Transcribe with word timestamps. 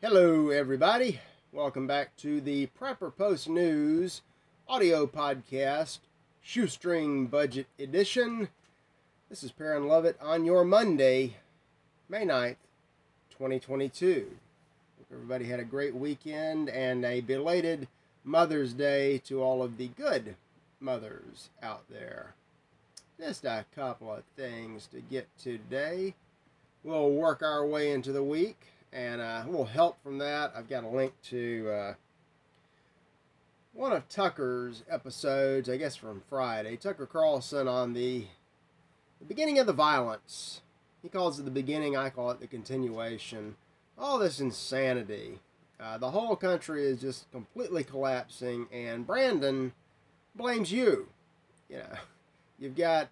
Hello, 0.00 0.50
everybody. 0.50 1.18
Welcome 1.50 1.88
back 1.88 2.16
to 2.18 2.40
the 2.40 2.68
Prepper 2.80 3.10
Post 3.10 3.48
News 3.48 4.22
audio 4.68 5.08
podcast, 5.08 5.98
Shoestring 6.40 7.26
Budget 7.26 7.66
Edition. 7.80 8.48
This 9.28 9.42
is 9.42 9.50
Perrin 9.50 9.88
Lovett 9.88 10.16
on 10.22 10.44
your 10.44 10.64
Monday, 10.64 11.38
May 12.08 12.24
9th, 12.24 12.58
2022. 13.30 14.28
Hope 14.98 15.06
everybody 15.12 15.46
had 15.46 15.58
a 15.58 15.64
great 15.64 15.96
weekend 15.96 16.68
and 16.68 17.04
a 17.04 17.20
belated 17.20 17.88
Mother's 18.22 18.74
Day 18.74 19.18
to 19.24 19.42
all 19.42 19.64
of 19.64 19.78
the 19.78 19.88
good 19.88 20.36
mothers 20.78 21.50
out 21.60 21.82
there. 21.90 22.36
Just 23.18 23.44
a 23.44 23.64
couple 23.74 24.14
of 24.14 24.22
things 24.36 24.86
to 24.92 25.00
get 25.00 25.26
to 25.38 25.58
today. 25.58 26.14
We'll 26.84 27.10
work 27.10 27.42
our 27.42 27.66
way 27.66 27.90
into 27.90 28.12
the 28.12 28.22
week 28.22 28.58
and 28.92 29.20
uh, 29.20 29.42
a 29.44 29.46
little 29.46 29.64
help 29.64 30.02
from 30.02 30.18
that. 30.18 30.52
I've 30.56 30.68
got 30.68 30.84
a 30.84 30.88
link 30.88 31.12
to 31.24 31.70
uh, 31.70 31.94
one 33.72 33.92
of 33.92 34.08
Tucker's 34.08 34.82
episodes, 34.88 35.68
I 35.68 35.76
guess 35.76 35.96
from 35.96 36.22
Friday. 36.28 36.76
Tucker 36.76 37.06
Carlson 37.06 37.68
on 37.68 37.92
the, 37.92 38.26
the 39.18 39.26
beginning 39.26 39.58
of 39.58 39.66
the 39.66 39.72
violence. 39.72 40.62
He 41.02 41.08
calls 41.08 41.38
it 41.38 41.44
the 41.44 41.50
beginning, 41.50 41.96
I 41.96 42.10
call 42.10 42.30
it 42.30 42.40
the 42.40 42.46
continuation. 42.46 43.56
All 43.96 44.18
this 44.18 44.40
insanity. 44.40 45.40
Uh, 45.80 45.96
the 45.98 46.10
whole 46.10 46.34
country 46.34 46.84
is 46.84 47.00
just 47.00 47.30
completely 47.30 47.84
collapsing, 47.84 48.66
and 48.72 49.06
Brandon 49.06 49.72
blames 50.34 50.72
you. 50.72 51.08
You 51.68 51.78
know, 51.78 51.98
you've 52.58 52.76
got 52.76 53.10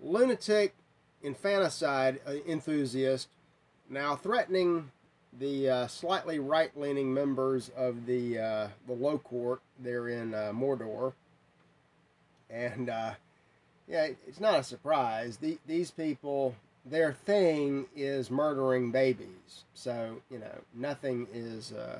lunatic 0.00 0.74
infanticide 1.22 2.20
uh, 2.26 2.34
enthusiast 2.46 3.28
now 3.88 4.16
threatening 4.16 4.90
the 5.38 5.68
uh, 5.68 5.86
slightly 5.86 6.38
right-leaning 6.38 7.12
members 7.12 7.70
of 7.76 8.06
the 8.06 8.38
uh, 8.38 8.68
the 8.86 8.92
low 8.92 9.18
court 9.18 9.60
there 9.78 10.08
in 10.08 10.34
uh, 10.34 10.52
Mordor, 10.54 11.12
and 12.50 12.88
uh, 12.88 13.12
yeah, 13.88 14.08
it's 14.26 14.40
not 14.40 14.58
a 14.58 14.62
surprise. 14.62 15.36
The, 15.36 15.58
these 15.66 15.90
people, 15.90 16.54
their 16.84 17.12
thing 17.12 17.86
is 17.94 18.30
murdering 18.30 18.90
babies, 18.90 19.64
so 19.74 20.20
you 20.30 20.38
know 20.38 20.60
nothing 20.74 21.26
is 21.32 21.72
uh, 21.72 21.98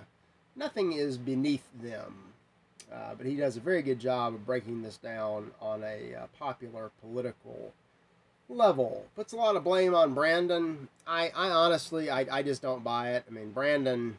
nothing 0.55 0.93
is 0.93 1.19
beneath 1.19 1.67
them. 1.83 2.15
Uh, 2.93 3.15
but 3.17 3.27
he 3.27 3.35
does 3.35 3.57
a 3.57 3.61
very 3.61 3.83
good 3.83 3.99
job 3.99 4.33
of 4.33 4.47
breaking 4.47 4.81
this 4.81 4.97
down 4.97 5.51
on 5.61 5.83
a 5.83 6.15
popular 6.39 6.93
political 7.01 7.73
level. 8.49 9.05
Puts 9.15 9.33
a 9.33 9.37
lot 9.37 9.57
of 9.57 9.65
blame 9.65 9.95
on 9.95 10.15
Brandon. 10.15 10.89
I, 11.07 11.31
I 11.35 11.49
honestly, 11.51 12.11
I, 12.11 12.27
I 12.31 12.43
just 12.43 12.63
don't 12.63 12.85
buy 12.85 13.13
it. 13.13 13.25
I 13.29 13.33
mean, 13.33 13.51
Brandon 13.53 14.19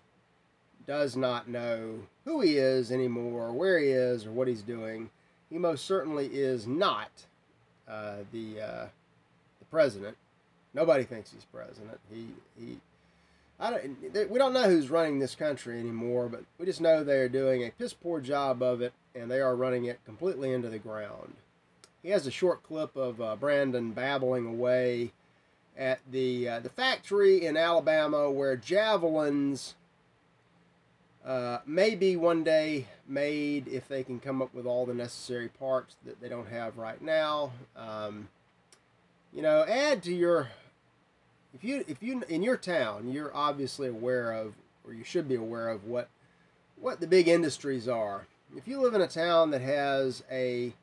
does 0.85 1.15
not 1.15 1.47
know 1.47 1.99
who 2.25 2.41
he 2.41 2.57
is 2.57 2.91
anymore, 2.91 3.51
where 3.51 3.77
he 3.79 3.87
is, 3.87 4.25
or 4.25 4.31
what 4.31 4.47
he's 4.47 4.61
doing. 4.61 5.09
He 5.49 5.57
most 5.57 5.85
certainly 5.85 6.27
is 6.27 6.67
not 6.67 7.11
uh, 7.87 8.17
the 8.31 8.61
uh, 8.61 8.85
the 9.59 9.65
president. 9.69 10.17
Nobody 10.73 11.03
thinks 11.03 11.31
he's 11.31 11.45
president. 11.45 11.99
He 12.11 12.27
he. 12.59 12.77
I 13.59 13.71
don't, 13.71 14.29
we 14.29 14.37
don't 14.37 14.53
know 14.53 14.69
who's 14.69 14.91
running 14.91 15.17
this 15.17 15.33
country 15.33 15.79
anymore, 15.79 16.29
but 16.29 16.43
we 16.59 16.67
just 16.67 16.79
know 16.79 17.03
they 17.03 17.17
are 17.17 17.29
doing 17.29 17.63
a 17.63 17.71
piss 17.71 17.91
poor 17.91 18.21
job 18.21 18.61
of 18.61 18.81
it, 18.81 18.93
and 19.15 19.31
they 19.31 19.41
are 19.41 19.55
running 19.55 19.85
it 19.85 19.99
completely 20.05 20.53
into 20.53 20.69
the 20.69 20.77
ground 20.77 21.33
he 22.03 22.09
has 22.09 22.27
a 22.27 22.31
short 22.31 22.63
clip 22.63 22.95
of 22.95 23.19
uh, 23.19 23.35
Brandon 23.35 23.91
babbling 23.91 24.45
away 24.45 25.11
at 25.77 25.99
the 26.09 26.49
uh, 26.49 26.59
the 26.59 26.69
factory 26.69 27.45
in 27.45 27.55
Alabama 27.55 28.31
where 28.31 28.55
javelins 28.55 29.75
uh, 31.25 31.59
may 31.65 31.93
be 31.93 32.15
one 32.15 32.43
day 32.43 32.87
made 33.07 33.67
if 33.67 33.87
they 33.87 34.03
can 34.03 34.19
come 34.19 34.41
up 34.41 34.53
with 34.53 34.65
all 34.65 34.85
the 34.85 34.93
necessary 34.93 35.49
parts 35.49 35.97
that 36.05 36.21
they 36.21 36.29
don't 36.29 36.47
have 36.47 36.77
right 36.77 37.01
now. 37.01 37.51
Um, 37.75 38.29
you 39.33 39.41
know, 39.41 39.65
add 39.67 40.01
to 40.03 40.13
your 40.13 40.47
if 41.53 41.63
you 41.63 41.83
if 41.87 42.01
you 42.01 42.23
in 42.29 42.43
your 42.43 42.57
town 42.57 43.11
you're 43.11 43.35
obviously 43.35 43.89
aware 43.89 44.31
of 44.31 44.53
or 44.85 44.93
you 44.93 45.03
should 45.03 45.27
be 45.27 45.35
aware 45.35 45.69
of 45.69 45.83
what 45.85 46.07
what 46.79 47.01
the 47.01 47.07
big 47.07 47.27
industries 47.27 47.87
are. 47.87 48.25
If 48.55 48.67
you 48.67 48.81
live 48.81 48.93
in 48.93 49.01
a 49.01 49.07
town 49.07 49.51
that 49.51 49.61
has 49.61 50.23
a 50.31 50.73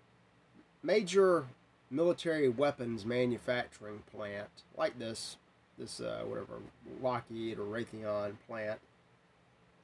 major 0.85 1.47
military 1.91 2.49
weapons 2.49 3.05
manufacturing 3.05 4.03
plant 4.13 4.49
like 4.77 4.99
this, 4.99 5.37
this 5.79 6.01
uh, 6.01 6.23
whatever 6.27 6.61
Lockheed 7.03 7.59
or 7.59 7.65
Raytheon 7.65 8.35
plant, 8.47 8.79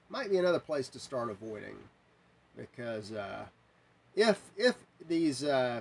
might 0.08 0.30
be 0.30 0.36
another 0.36 0.58
place 0.58 0.88
to 0.88 0.98
start 0.98 1.30
avoiding, 1.30 1.76
because 2.56 3.12
uh, 3.12 3.44
if 4.14 4.40
if 4.56 4.76
these 5.08 5.42
uh, 5.42 5.80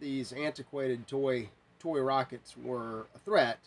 these 0.00 0.32
antiquated 0.32 1.06
toy 1.06 1.48
toy 1.78 2.00
rockets 2.00 2.56
were 2.56 3.06
a 3.14 3.18
threat, 3.24 3.58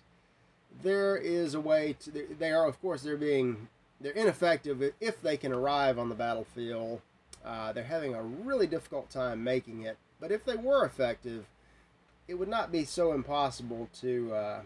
there 0.83 1.17
is 1.17 1.53
a 1.53 1.61
way 1.61 1.95
to. 2.01 2.11
They 2.11 2.51
are 2.51 2.67
of 2.67 2.79
course 2.81 3.01
they're 3.01 3.17
being 3.17 3.69
they're 3.99 4.11
ineffective 4.13 4.83
if 4.99 5.21
they 5.21 5.37
can 5.37 5.53
arrive 5.53 5.97
on 5.97 6.09
the 6.09 6.15
battlefield. 6.15 7.01
Uh, 7.43 7.73
they're 7.73 7.83
having 7.83 8.13
a 8.13 8.21
really 8.21 8.67
difficult 8.67 9.09
time 9.09 9.43
making 9.43 9.81
it 9.81 9.97
but 10.21 10.31
if 10.31 10.45
they 10.45 10.55
were 10.55 10.85
effective, 10.85 11.45
it 12.27 12.35
would 12.35 12.47
not 12.47 12.71
be 12.71 12.85
so 12.85 13.11
impossible 13.11 13.89
to 13.99 14.33
uh, 14.33 14.61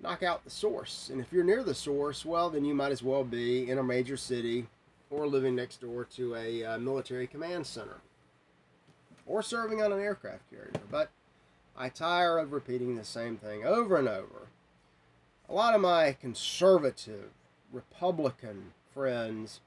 knock 0.00 0.22
out 0.22 0.44
the 0.44 0.50
source. 0.50 1.10
And 1.12 1.20
if 1.20 1.32
you're 1.32 1.44
near 1.44 1.62
the 1.62 1.74
source, 1.74 2.24
well, 2.24 2.48
then 2.48 2.64
you 2.64 2.74
might 2.74 2.92
as 2.92 3.02
well 3.02 3.24
be 3.24 3.68
in 3.68 3.76
a 3.76 3.82
major 3.82 4.16
city 4.16 4.68
or 5.10 5.26
living 5.26 5.56
next 5.56 5.80
door 5.80 6.04
to 6.16 6.36
a 6.36 6.64
uh, 6.64 6.78
military 6.78 7.26
command 7.26 7.66
center 7.66 7.98
or 9.26 9.42
serving 9.42 9.82
on 9.82 9.92
an 9.92 10.00
aircraft 10.00 10.48
carrier. 10.50 10.72
But 10.90 11.10
I 11.76 11.88
tire 11.88 12.38
of 12.38 12.52
repeating 12.52 12.94
the 12.94 13.04
same 13.04 13.36
thing 13.36 13.64
over 13.64 13.96
and 13.96 14.08
over. 14.08 14.48
A 15.48 15.52
lot 15.52 15.74
of 15.74 15.80
my 15.80 16.16
conservative 16.18 17.30
Republican 17.72 18.72
friends 18.94 19.60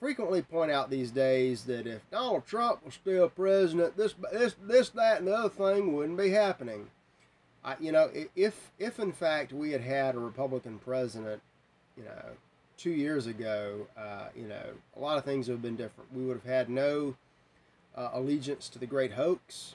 frequently 0.00 0.42
point 0.42 0.70
out 0.70 0.90
these 0.90 1.10
days 1.10 1.64
that 1.64 1.86
if 1.86 2.08
Donald 2.10 2.46
Trump 2.46 2.84
was 2.84 2.94
still 2.94 3.28
president, 3.28 3.96
this, 3.96 4.14
this, 4.32 4.54
this, 4.62 4.88
that, 4.90 5.18
and 5.18 5.28
the 5.28 5.34
other 5.34 5.48
thing 5.48 5.94
wouldn't 5.94 6.18
be 6.18 6.30
happening. 6.30 6.88
I, 7.64 7.76
you 7.80 7.90
know, 7.90 8.10
if 8.36 8.70
if 8.78 9.00
in 9.00 9.12
fact 9.12 9.52
we 9.52 9.72
had 9.72 9.80
had 9.80 10.14
a 10.14 10.20
Republican 10.20 10.78
president, 10.78 11.42
you 11.96 12.04
know, 12.04 12.30
two 12.76 12.90
years 12.90 13.26
ago, 13.26 13.88
uh, 13.96 14.28
you 14.36 14.46
know, 14.46 14.62
a 14.96 15.00
lot 15.00 15.18
of 15.18 15.24
things 15.24 15.48
would 15.48 15.54
have 15.54 15.62
been 15.62 15.76
different. 15.76 16.14
We 16.14 16.24
would 16.24 16.36
have 16.36 16.44
had 16.46 16.68
no 16.68 17.16
uh, 17.96 18.10
allegiance 18.12 18.68
to 18.68 18.78
the 18.78 18.86
great 18.86 19.12
hoax. 19.12 19.74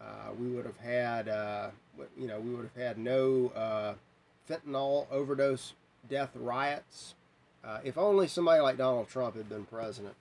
Uh, 0.00 0.32
we 0.38 0.48
would 0.48 0.66
have 0.66 0.78
had, 0.78 1.28
uh, 1.28 1.70
you 2.18 2.26
know, 2.26 2.40
we 2.40 2.50
would 2.54 2.68
have 2.74 2.82
had 2.82 2.98
no 2.98 3.52
uh, 3.54 3.94
fentanyl 4.48 5.06
overdose 5.10 5.74
death 6.08 6.30
riots. 6.34 7.14
Uh, 7.64 7.78
if 7.84 7.98
only 7.98 8.26
somebody 8.26 8.60
like 8.60 8.78
Donald 8.78 9.08
Trump 9.08 9.36
had 9.36 9.48
been 9.48 9.64
president. 9.64 10.14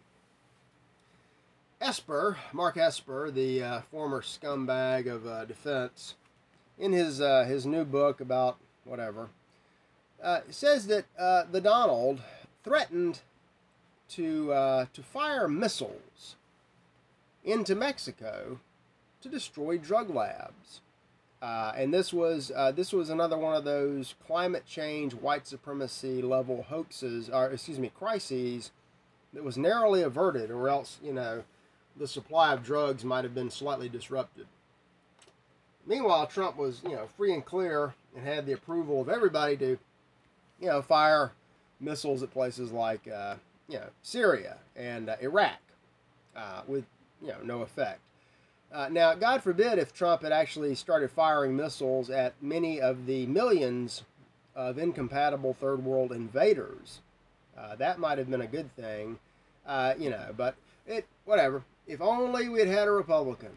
Esper, 1.81 2.37
Mark 2.51 2.75
Esper, 2.75 3.31
the 3.31 3.63
uh, 3.63 3.81
former 3.89 4.21
scumbag 4.21 5.07
of 5.07 5.25
uh, 5.25 5.45
defense, 5.45 6.15
in 6.77 6.91
his 6.91 7.21
uh, 7.21 7.45
his 7.45 7.65
new 7.65 7.85
book 7.85 8.19
about 8.19 8.57
whatever, 8.83 9.29
uh, 10.21 10.41
says 10.49 10.87
that 10.87 11.05
uh, 11.17 11.43
the 11.49 11.61
Donald 11.61 12.21
threatened 12.63 13.21
to 14.09 14.47
to 14.91 15.03
fire 15.03 15.47
missiles 15.47 16.35
into 17.45 17.75
Mexico 17.75 18.59
to 19.21 19.29
destroy 19.29 19.77
drug 19.77 20.09
labs. 20.09 20.81
Uh, 21.41 21.71
and 21.77 21.93
this 21.93 22.11
was 22.11 22.51
uh, 22.55 22.71
this 22.71 22.91
was 22.91 23.09
another 23.09 23.37
one 23.37 23.55
of 23.55 23.63
those 23.63 24.15
climate 24.25 24.65
change, 24.65 25.13
white 25.13 25.47
supremacy 25.47 26.21
level 26.21 26.63
hoaxes, 26.63 27.29
or 27.29 27.49
excuse 27.49 27.79
me, 27.79 27.91
crises 27.97 28.71
that 29.33 29.43
was 29.43 29.57
narrowly 29.57 30.01
averted, 30.01 30.51
or 30.51 30.67
else 30.67 30.97
you 31.01 31.13
know 31.13 31.43
the 31.95 32.07
supply 32.07 32.53
of 32.53 32.63
drugs 32.63 33.05
might 33.05 33.23
have 33.23 33.33
been 33.33 33.49
slightly 33.49 33.87
disrupted. 33.87 34.47
Meanwhile, 35.85 36.27
Trump 36.27 36.57
was 36.57 36.81
you 36.83 36.91
know 36.91 37.07
free 37.15 37.33
and 37.33 37.45
clear 37.45 37.93
and 38.15 38.25
had 38.25 38.45
the 38.45 38.53
approval 38.53 39.01
of 39.01 39.07
everybody 39.07 39.55
to 39.57 39.77
you 40.59 40.67
know 40.67 40.81
fire 40.81 41.31
missiles 41.79 42.21
at 42.21 42.31
places 42.31 42.73
like 42.73 43.07
uh, 43.07 43.35
you 43.69 43.77
know 43.77 43.87
Syria 44.01 44.57
and 44.75 45.09
uh, 45.09 45.15
Iraq 45.21 45.59
uh, 46.35 46.63
with 46.67 46.83
you 47.21 47.29
know 47.29 47.39
no 47.43 47.61
effect. 47.61 48.01
Uh, 48.71 48.87
now, 48.89 49.15
God 49.15 49.41
forbid 49.41 49.79
if 49.79 49.93
Trump 49.93 50.21
had 50.21 50.31
actually 50.31 50.75
started 50.75 51.09
firing 51.09 51.55
missiles 51.55 52.09
at 52.09 52.33
many 52.41 52.79
of 52.79 53.07
the 53.07 53.25
millions 53.25 54.03
of 54.55 54.77
incompatible 54.77 55.53
third 55.53 55.83
world 55.83 56.11
invaders. 56.11 56.99
Uh, 57.57 57.75
that 57.75 57.99
might 57.99 58.17
have 58.17 58.29
been 58.29 58.41
a 58.41 58.47
good 58.47 58.73
thing, 58.75 59.17
uh, 59.65 59.93
you 59.97 60.09
know, 60.09 60.33
but 60.37 60.55
it, 60.85 61.05
whatever. 61.25 61.63
If 61.87 61.99
only 62.01 62.47
we 62.47 62.59
had 62.59 62.87
a 62.87 62.91
Republican. 62.91 63.51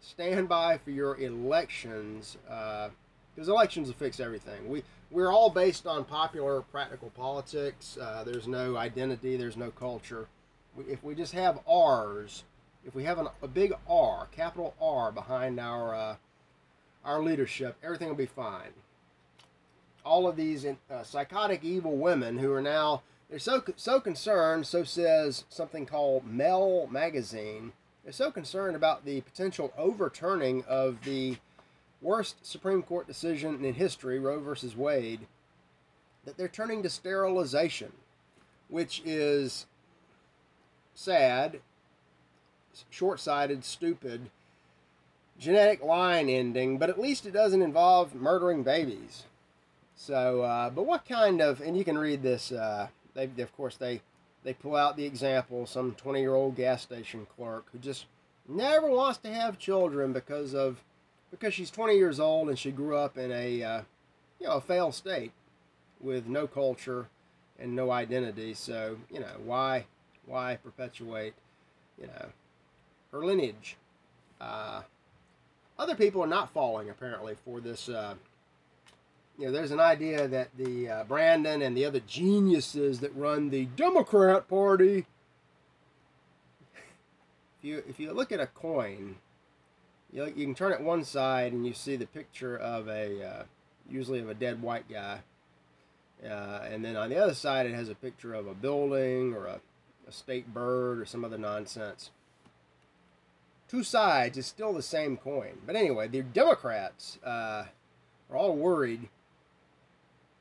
Stand 0.00 0.48
by 0.48 0.78
for 0.78 0.90
your 0.90 1.16
elections, 1.16 2.36
because 2.44 3.48
uh, 3.48 3.52
elections 3.52 3.88
will 3.88 3.94
fix 3.94 4.20
everything. 4.20 4.68
We, 4.68 4.82
we're 5.10 5.32
all 5.32 5.50
based 5.50 5.86
on 5.86 6.04
popular 6.04 6.60
practical 6.60 7.10
politics. 7.10 7.96
Uh, 8.00 8.22
there's 8.24 8.46
no 8.46 8.76
identity, 8.76 9.36
there's 9.36 9.56
no 9.56 9.70
culture. 9.70 10.28
If 10.88 11.02
we 11.02 11.14
just 11.14 11.32
have 11.32 11.58
R's, 11.66 12.44
if 12.86 12.94
we 12.94 13.04
have 13.04 13.18
an, 13.18 13.28
a 13.42 13.48
big 13.48 13.72
R, 13.88 14.28
capital 14.30 14.74
R 14.80 15.10
behind 15.12 15.58
our 15.58 15.94
uh, 15.94 16.16
our 17.04 17.22
leadership, 17.22 17.76
everything 17.82 18.08
will 18.08 18.14
be 18.14 18.26
fine. 18.26 18.72
All 20.04 20.26
of 20.26 20.36
these 20.36 20.64
uh, 20.64 21.02
psychotic, 21.02 21.62
evil 21.62 21.96
women 21.96 22.38
who 22.38 22.52
are 22.52 22.62
now 22.62 23.02
they're 23.28 23.38
so 23.38 23.62
so 23.76 24.00
concerned. 24.00 24.66
So 24.66 24.84
says 24.84 25.44
something 25.48 25.86
called 25.86 26.26
Mel 26.26 26.86
Magazine. 26.90 27.72
They're 28.02 28.12
so 28.12 28.30
concerned 28.30 28.76
about 28.76 29.04
the 29.04 29.22
potential 29.22 29.72
overturning 29.78 30.62
of 30.64 31.04
the 31.04 31.38
worst 32.02 32.44
Supreme 32.44 32.82
Court 32.82 33.06
decision 33.06 33.64
in 33.64 33.74
history, 33.74 34.18
Roe 34.18 34.40
versus 34.40 34.76
Wade, 34.76 35.26
that 36.26 36.36
they're 36.36 36.48
turning 36.48 36.82
to 36.82 36.90
sterilization, 36.90 37.92
which 38.68 39.00
is 39.06 39.64
sad, 40.94 41.60
short 42.90 43.20
sighted, 43.20 43.64
stupid, 43.64 44.30
genetic 45.38 45.82
line 45.82 46.28
ending, 46.28 46.78
but 46.78 46.90
at 46.90 47.00
least 47.00 47.26
it 47.26 47.32
doesn't 47.32 47.62
involve 47.62 48.14
murdering 48.14 48.62
babies. 48.62 49.24
So, 49.96 50.42
uh, 50.42 50.70
but 50.70 50.86
what 50.86 51.08
kind 51.08 51.40
of, 51.40 51.60
and 51.60 51.76
you 51.76 51.84
can 51.84 51.98
read 51.98 52.22
this, 52.22 52.52
uh, 52.52 52.88
they, 53.14 53.30
of 53.38 53.56
course, 53.56 53.76
they, 53.76 54.00
they 54.42 54.54
pull 54.54 54.76
out 54.76 54.96
the 54.96 55.04
example 55.04 55.66
some 55.66 55.94
20 55.94 56.20
year 56.20 56.34
old 56.34 56.56
gas 56.56 56.82
station 56.82 57.26
clerk 57.36 57.66
who 57.72 57.78
just 57.78 58.06
never 58.48 58.88
wants 58.90 59.18
to 59.18 59.32
have 59.32 59.58
children 59.58 60.12
because 60.12 60.54
of 60.54 60.82
because 61.30 61.54
she's 61.54 61.70
20 61.70 61.96
years 61.96 62.20
old 62.20 62.48
and 62.48 62.58
she 62.58 62.70
grew 62.70 62.96
up 62.96 63.16
in 63.18 63.32
a 63.32 63.62
uh, 63.62 63.82
you 64.38 64.46
know 64.46 64.54
a 64.54 64.60
failed 64.60 64.94
state 64.94 65.32
with 66.00 66.26
no 66.26 66.46
culture 66.46 67.08
and 67.58 67.74
no 67.74 67.90
identity. 67.90 68.54
So 68.54 68.98
you 69.10 69.20
know 69.20 69.36
why 69.44 69.86
why 70.26 70.58
perpetuate 70.62 71.34
you 72.00 72.06
know 72.06 72.26
her 73.14 73.24
lineage. 73.24 73.76
Uh, 74.40 74.82
other 75.78 75.94
people 75.94 76.22
are 76.22 76.28
not 76.28 76.52
falling 76.52 76.90
apparently 76.90 77.34
for 77.44 77.60
this. 77.60 77.88
Uh, 77.88 78.14
you 79.38 79.46
know, 79.46 79.52
there's 79.52 79.70
an 79.70 79.80
idea 79.80 80.28
that 80.28 80.48
the 80.56 80.88
uh, 80.88 81.04
Brandon 81.04 81.62
and 81.62 81.76
the 81.76 81.84
other 81.84 82.00
geniuses 82.00 83.00
that 83.00 83.14
run 83.16 83.50
the 83.50 83.64
Democrat 83.64 84.48
Party. 84.48 85.06
If 87.58 87.64
you 87.64 87.82
if 87.88 87.98
you 87.98 88.12
look 88.12 88.30
at 88.30 88.40
a 88.40 88.46
coin 88.46 89.16
you, 90.14 90.24
you 90.36 90.46
can 90.46 90.54
turn 90.54 90.72
it 90.72 90.80
one 90.80 91.04
side 91.04 91.52
and 91.52 91.66
you 91.66 91.74
see 91.74 91.96
the 91.96 92.06
picture 92.06 92.56
of 92.56 92.88
a, 92.88 93.22
uh, 93.22 93.42
usually 93.90 94.20
of 94.20 94.28
a 94.28 94.34
dead 94.34 94.62
white 94.62 94.88
guy. 94.88 95.18
Uh, 96.24 96.60
and 96.70 96.84
then 96.84 96.96
on 96.96 97.10
the 97.10 97.16
other 97.16 97.34
side, 97.34 97.66
it 97.66 97.74
has 97.74 97.88
a 97.88 97.94
picture 97.94 98.32
of 98.32 98.46
a 98.46 98.54
building 98.54 99.34
or 99.34 99.46
a, 99.46 99.60
a 100.08 100.12
state 100.12 100.54
bird 100.54 101.00
or 101.00 101.04
some 101.04 101.24
other 101.24 101.36
nonsense. 101.36 102.10
Two 103.74 103.82
sides 103.82 104.38
is 104.38 104.46
still 104.46 104.72
the 104.72 104.82
same 104.82 105.16
coin. 105.16 105.58
But 105.66 105.74
anyway, 105.74 106.06
the 106.06 106.22
Democrats 106.22 107.18
uh, 107.26 107.64
are 108.30 108.36
all 108.36 108.54
worried. 108.54 109.08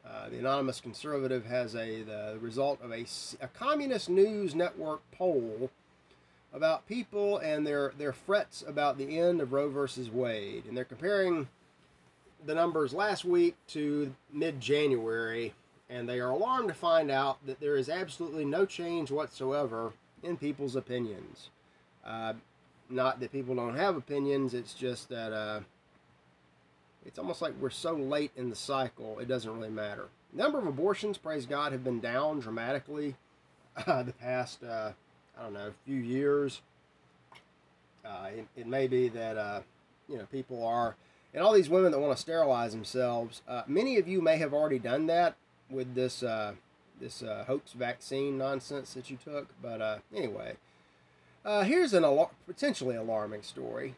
Uh, 0.07 0.29
the 0.29 0.37
anonymous 0.37 0.79
conservative 0.79 1.47
has 1.47 1.73
a 1.73 2.03
the 2.03 2.37
result 2.39 2.79
of 2.83 2.91
a, 2.91 3.07
a 3.41 3.47
communist 3.47 4.07
news 4.07 4.53
network 4.53 5.01
poll 5.11 5.71
about 6.53 6.87
people 6.87 7.39
and 7.39 7.65
their, 7.65 7.91
their 7.97 8.13
frets 8.13 8.63
about 8.67 8.99
the 8.99 9.17
end 9.17 9.41
of 9.41 9.51
Roe 9.51 9.67
versus 9.67 10.11
Wade. 10.11 10.65
And 10.67 10.77
they're 10.77 10.85
comparing 10.85 11.47
the 12.45 12.53
numbers 12.53 12.93
last 12.93 13.25
week 13.25 13.55
to 13.69 14.13
mid 14.31 14.61
January, 14.61 15.55
and 15.89 16.07
they 16.07 16.19
are 16.19 16.29
alarmed 16.29 16.67
to 16.67 16.75
find 16.75 17.09
out 17.09 17.43
that 17.47 17.59
there 17.59 17.77
is 17.77 17.89
absolutely 17.89 18.45
no 18.45 18.67
change 18.67 19.09
whatsoever 19.09 19.93
in 20.21 20.37
people's 20.37 20.75
opinions. 20.75 21.49
Uh, 22.05 22.33
not 22.93 23.19
that 23.19 23.31
people 23.31 23.55
don't 23.55 23.75
have 23.75 23.95
opinions, 23.95 24.53
it's 24.53 24.73
just 24.73 25.09
that 25.09 25.33
uh, 25.33 25.61
it's 27.05 27.19
almost 27.19 27.41
like 27.41 27.53
we're 27.59 27.69
so 27.69 27.93
late 27.93 28.31
in 28.35 28.49
the 28.49 28.55
cycle, 28.55 29.19
it 29.19 29.27
doesn't 29.27 29.53
really 29.53 29.69
matter. 29.69 30.07
Number 30.31 30.59
of 30.59 30.67
abortions, 30.67 31.17
praise 31.17 31.45
God, 31.45 31.71
have 31.71 31.83
been 31.83 31.99
down 31.99 32.39
dramatically 32.39 33.15
uh, 33.87 34.03
the 34.03 34.13
past 34.13 34.63
uh, 34.63 34.91
I 35.37 35.43
don't 35.43 35.53
know, 35.53 35.71
few 35.85 35.97
years. 35.97 36.61
Uh, 38.05 38.29
it, 38.37 38.47
it, 38.57 38.67
may 38.67 38.87
be 38.87 39.07
that, 39.09 39.37
uh, 39.37 39.61
you 40.09 40.17
know, 40.17 40.25
people 40.31 40.65
are, 40.65 40.95
and 41.33 41.41
all 41.41 41.53
these 41.53 41.69
women 41.69 41.91
that 41.91 41.99
want 41.99 42.15
to 42.15 42.21
sterilize 42.21 42.73
themselves, 42.73 43.41
uh, 43.47 43.63
many 43.65 43.97
of 43.97 44.07
you 44.07 44.21
may 44.21 44.37
have 44.37 44.53
already 44.53 44.77
done 44.77 45.07
that 45.07 45.35
with 45.69 45.95
this, 45.95 46.23
this 46.99 47.23
hoax 47.47 47.71
vaccine 47.71 48.37
nonsense 48.37 48.93
that 48.93 49.09
you 49.09 49.17
took. 49.23 49.47
But 49.61 50.01
uh, 51.45 51.63
here's 51.63 51.93
an 51.93 52.03
alar- 52.03 52.29
potentially 52.47 52.95
alarming 52.95 53.41
story. 53.43 53.95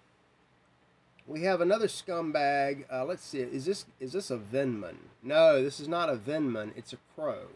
We 1.27 1.43
have 1.43 1.61
another 1.61 1.87
scumbag. 1.87 2.85
let's 3.07 3.23
see. 3.23 3.39
Is 3.39 3.65
this 3.65 3.85
is 3.99 4.13
this 4.13 4.29
a 4.29 4.37
Venman? 4.37 4.95
No, 5.23 5.63
this 5.63 5.79
is 5.79 5.87
not 5.87 6.09
a 6.09 6.15
Venman. 6.15 6.71
It's 6.75 6.93
a 6.93 6.97
crow. 7.15 7.47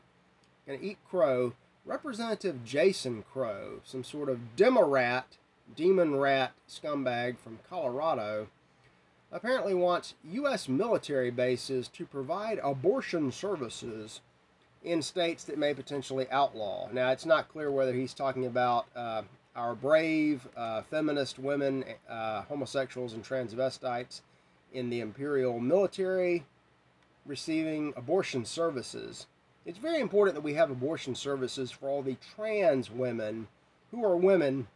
Gonna 0.65 0.79
eat 0.81 0.97
crow 1.07 1.53
Representative 1.89 2.63
Jason 2.63 3.23
Crow, 3.33 3.81
some 3.83 4.03
sort 4.03 4.29
of 4.29 4.55
demorat, 4.55 5.23
demon 5.75 6.17
rat 6.17 6.51
scumbag 6.69 7.39
from 7.39 7.57
Colorado, 7.67 8.47
apparently 9.31 9.73
wants 9.73 10.13
U.S. 10.23 10.69
military 10.69 11.31
bases 11.31 11.87
to 11.87 12.05
provide 12.05 12.59
abortion 12.63 13.31
services 13.31 14.21
in 14.83 15.01
states 15.01 15.43
that 15.45 15.57
may 15.57 15.73
potentially 15.73 16.27
outlaw. 16.29 16.89
Now, 16.91 17.09
it's 17.11 17.25
not 17.25 17.49
clear 17.49 17.71
whether 17.71 17.93
he's 17.93 18.13
talking 18.13 18.45
about 18.45 18.85
uh, 18.95 19.23
our 19.59 19.75
brave 19.75 20.47
uh, 20.57 20.81
feminist 20.83 21.37
women, 21.37 21.83
uh, 22.09 22.41
homosexuals, 22.43 23.13
and 23.13 23.23
transvestites 23.23 24.21
in 24.73 24.89
the 24.89 25.01
imperial 25.01 25.59
military 25.59 26.45
receiving 27.25 27.93
abortion 27.95 28.45
services 28.45 29.27
it's 29.65 29.77
very 29.77 29.99
important 29.99 30.35
that 30.35 30.41
we 30.41 30.55
have 30.55 30.71
abortion 30.71 31.13
services 31.13 31.69
for 31.69 31.89
all 31.89 32.01
the 32.01 32.17
trans 32.35 32.89
women 32.89 33.47
who 33.91 34.03
are 34.03 34.17
women 34.17 34.67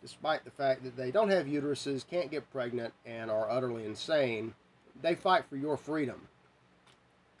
despite 0.00 0.44
the 0.44 0.52
fact 0.52 0.84
that 0.84 0.96
they 0.96 1.10
don't 1.10 1.30
have 1.30 1.46
uteruses, 1.46 2.06
can't 2.06 2.30
get 2.30 2.48
pregnant, 2.52 2.94
and 3.04 3.28
are 3.28 3.50
utterly 3.50 3.84
insane. 3.84 4.54
They 5.02 5.16
fight 5.16 5.44
for 5.50 5.56
your 5.56 5.76
freedom 5.76 6.28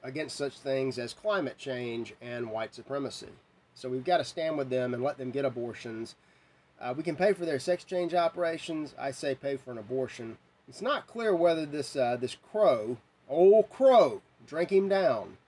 against 0.02 0.36
such 0.36 0.58
things 0.58 0.98
as 0.98 1.12
climate 1.12 1.56
change 1.58 2.14
and 2.20 2.50
white 2.50 2.74
supremacy. 2.74 3.28
So 3.74 3.88
we've 3.88 4.02
got 4.02 4.16
to 4.16 4.24
stand 4.24 4.58
with 4.58 4.70
them 4.70 4.94
and 4.94 5.02
let 5.02 5.18
them 5.18 5.30
get 5.30 5.44
abortions. 5.44 6.16
Uh, 6.80 6.94
we 6.96 7.02
can 7.02 7.16
pay 7.16 7.32
for 7.32 7.44
their 7.44 7.58
sex 7.58 7.84
change 7.84 8.14
operations. 8.14 8.94
I 8.98 9.10
say 9.10 9.34
pay 9.34 9.56
for 9.56 9.72
an 9.72 9.78
abortion. 9.78 10.38
It's 10.68 10.82
not 10.82 11.06
clear 11.06 11.34
whether 11.34 11.66
this 11.66 11.96
uh, 11.96 12.16
this 12.20 12.36
crow, 12.36 12.98
old 13.28 13.70
crow, 13.70 14.22
drink 14.46 14.70
him 14.70 14.88
down, 14.88 15.38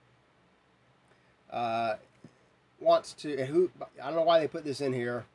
uh, 1.51 1.95
wants 2.79 3.13
to, 3.13 3.45
who 3.45 3.69
I 4.01 4.07
don't 4.07 4.15
know 4.15 4.23
why 4.23 4.39
they 4.39 4.47
put 4.47 4.65
this 4.65 4.81
in 4.81 4.93
here. 4.93 5.25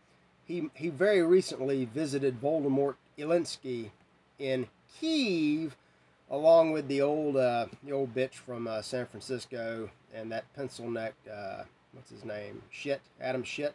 He 0.45 0.69
he 0.75 0.89
very 0.89 1.23
recently 1.23 1.85
visited 1.85 2.41
Voldemort 2.41 2.97
Zelensky 3.19 3.91
in 4.39 4.69
Kiev, 5.01 5.77
along 6.31 6.73
with 6.73 6.89
the 6.89 7.01
old 7.01 7.37
uh, 7.37 7.67
the 7.83 7.93
old 7.93 8.15
bitch 8.15 8.35
from 8.35 8.67
uh, 8.67 8.83
San 8.83 9.07
Francisco 9.07 9.91
and 10.15 10.33
that 10.33 10.53
pencil 10.55 10.91
necked 10.91 11.29
uh, 11.29 11.65
what's 11.93 12.11
his 12.11 12.25
name 12.25 12.63
shit 12.71 13.01
Adam 13.21 13.45
shit 13.45 13.75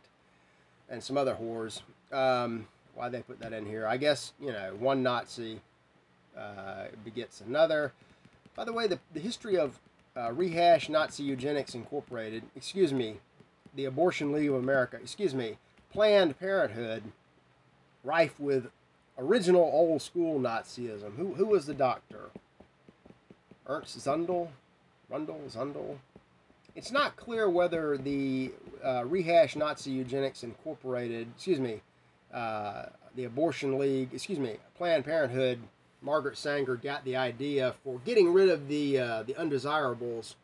and 0.89 1.01
some 1.03 1.17
other 1.17 1.37
whores. 1.41 1.81
Um, 2.11 2.67
why 2.95 3.09
they 3.09 3.21
put 3.21 3.39
that 3.39 3.53
in 3.53 3.65
here? 3.65 3.87
I 3.87 3.97
guess 3.97 4.33
you 4.39 4.51
know 4.51 4.75
one 4.77 5.01
Nazi 5.03 5.61
uh, 6.37 6.85
begets 7.03 7.41
another. 7.41 7.93
By 8.55 8.65
the 8.65 8.73
way, 8.73 8.87
the, 8.87 8.99
the 9.13 9.19
history 9.19 9.57
of 9.57 9.79
uh, 10.15 10.31
Rehash 10.33 10.89
Nazi 10.89 11.23
Eugenics 11.23 11.73
Incorporated, 11.73 12.43
excuse 12.55 12.93
me, 12.93 13.17
the 13.75 13.85
Abortion 13.85 14.31
League 14.31 14.49
of 14.49 14.55
America, 14.55 14.97
excuse 15.01 15.33
me, 15.33 15.57
Planned 15.91 16.37
Parenthood, 16.39 17.03
rife 18.03 18.39
with 18.39 18.67
original 19.17 19.61
old 19.61 20.01
school 20.01 20.39
Nazism. 20.39 21.15
Who, 21.15 21.35
who 21.35 21.45
was 21.45 21.65
the 21.65 21.73
doctor? 21.73 22.29
Ernst 23.67 23.97
Zundel? 23.99 24.49
Rundle? 25.09 25.41
Zundel? 25.49 25.97
It's 26.75 26.91
not 26.91 27.15
clear 27.15 27.49
whether 27.49 27.97
the 27.97 28.51
uh, 28.83 29.03
Rehash 29.05 29.55
Nazi 29.55 29.91
Eugenics 29.91 30.43
Incorporated, 30.43 31.27
excuse 31.35 31.59
me, 31.59 31.81
uh, 32.33 32.85
the 33.15 33.25
Abortion 33.25 33.77
League, 33.77 34.09
excuse 34.13 34.39
me, 34.39 34.57
Planned 34.75 35.05
Parenthood 35.05 35.59
Margaret 36.01 36.37
Sanger 36.37 36.75
got 36.75 37.05
the 37.05 37.15
idea 37.15 37.75
for 37.83 37.99
getting 38.05 38.33
rid 38.33 38.49
of 38.49 38.67
the 38.67 38.99
uh, 38.99 39.23
the 39.23 39.35
undesirables 39.35 40.35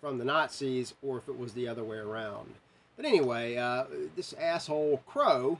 from 0.00 0.18
the 0.18 0.24
Nazis, 0.24 0.94
or 1.02 1.18
if 1.18 1.28
it 1.28 1.38
was 1.38 1.54
the 1.54 1.68
other 1.68 1.84
way 1.84 1.98
around. 1.98 2.54
But 2.96 3.06
anyway, 3.06 3.56
uh, 3.56 3.84
this 4.16 4.32
asshole 4.34 5.02
Crow, 5.06 5.58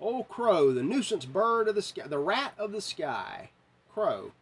old 0.00 0.28
Crow, 0.28 0.72
the 0.72 0.82
nuisance 0.82 1.24
bird 1.24 1.68
of 1.68 1.74
the 1.74 1.82
sky, 1.82 2.06
the 2.06 2.18
rat 2.18 2.54
of 2.58 2.72
the 2.72 2.80
sky, 2.80 3.50
Crow, 3.92 4.32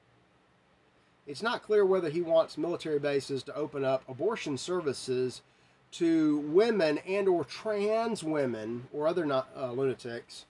it's 1.26 1.42
not 1.42 1.62
clear 1.62 1.86
whether 1.86 2.10
he 2.10 2.20
wants 2.20 2.58
military 2.58 2.98
bases 2.98 3.42
to 3.44 3.54
open 3.54 3.84
up 3.84 4.02
abortion 4.08 4.58
services 4.58 5.42
to 5.92 6.38
women 6.38 6.98
and 7.06 7.28
or 7.28 7.44
trans 7.44 8.24
women 8.24 8.88
or 8.92 9.06
other 9.06 9.24
not, 9.26 9.48
uh, 9.56 9.72
lunatics 9.72 10.46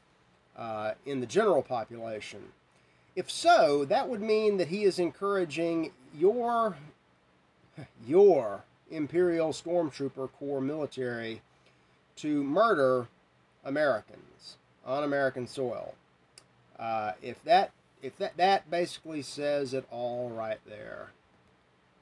uh, 0.57 0.93
in 1.05 1.21
the 1.21 1.27
general 1.27 1.63
population. 1.63 2.41
If 3.15 3.31
so, 3.31 3.85
that 3.87 4.09
would 4.09 4.23
mean 4.23 4.57
that 4.57 4.69
he 4.69 4.85
is 4.85 4.99
encouraging 4.99 5.93
your 6.17 6.77
your 8.07 8.65
Imperial 8.91 9.53
Stormtrooper 9.53 10.31
Corps 10.33 10.61
military 10.61 11.43
to 12.17 12.43
murder 12.43 13.09
Americans 13.65 14.57
on 14.85 15.05
American 15.05 15.47
soil. 15.47 15.95
Uh, 16.79 17.13
if 17.23 17.43
that 17.45 17.73
if 18.03 18.17
that 18.19 18.37
that 18.37 18.71
basically 18.71 19.23
says 19.23 19.75
it 19.75 19.87
all 19.91 20.31
right 20.31 20.61
there. 20.67 21.11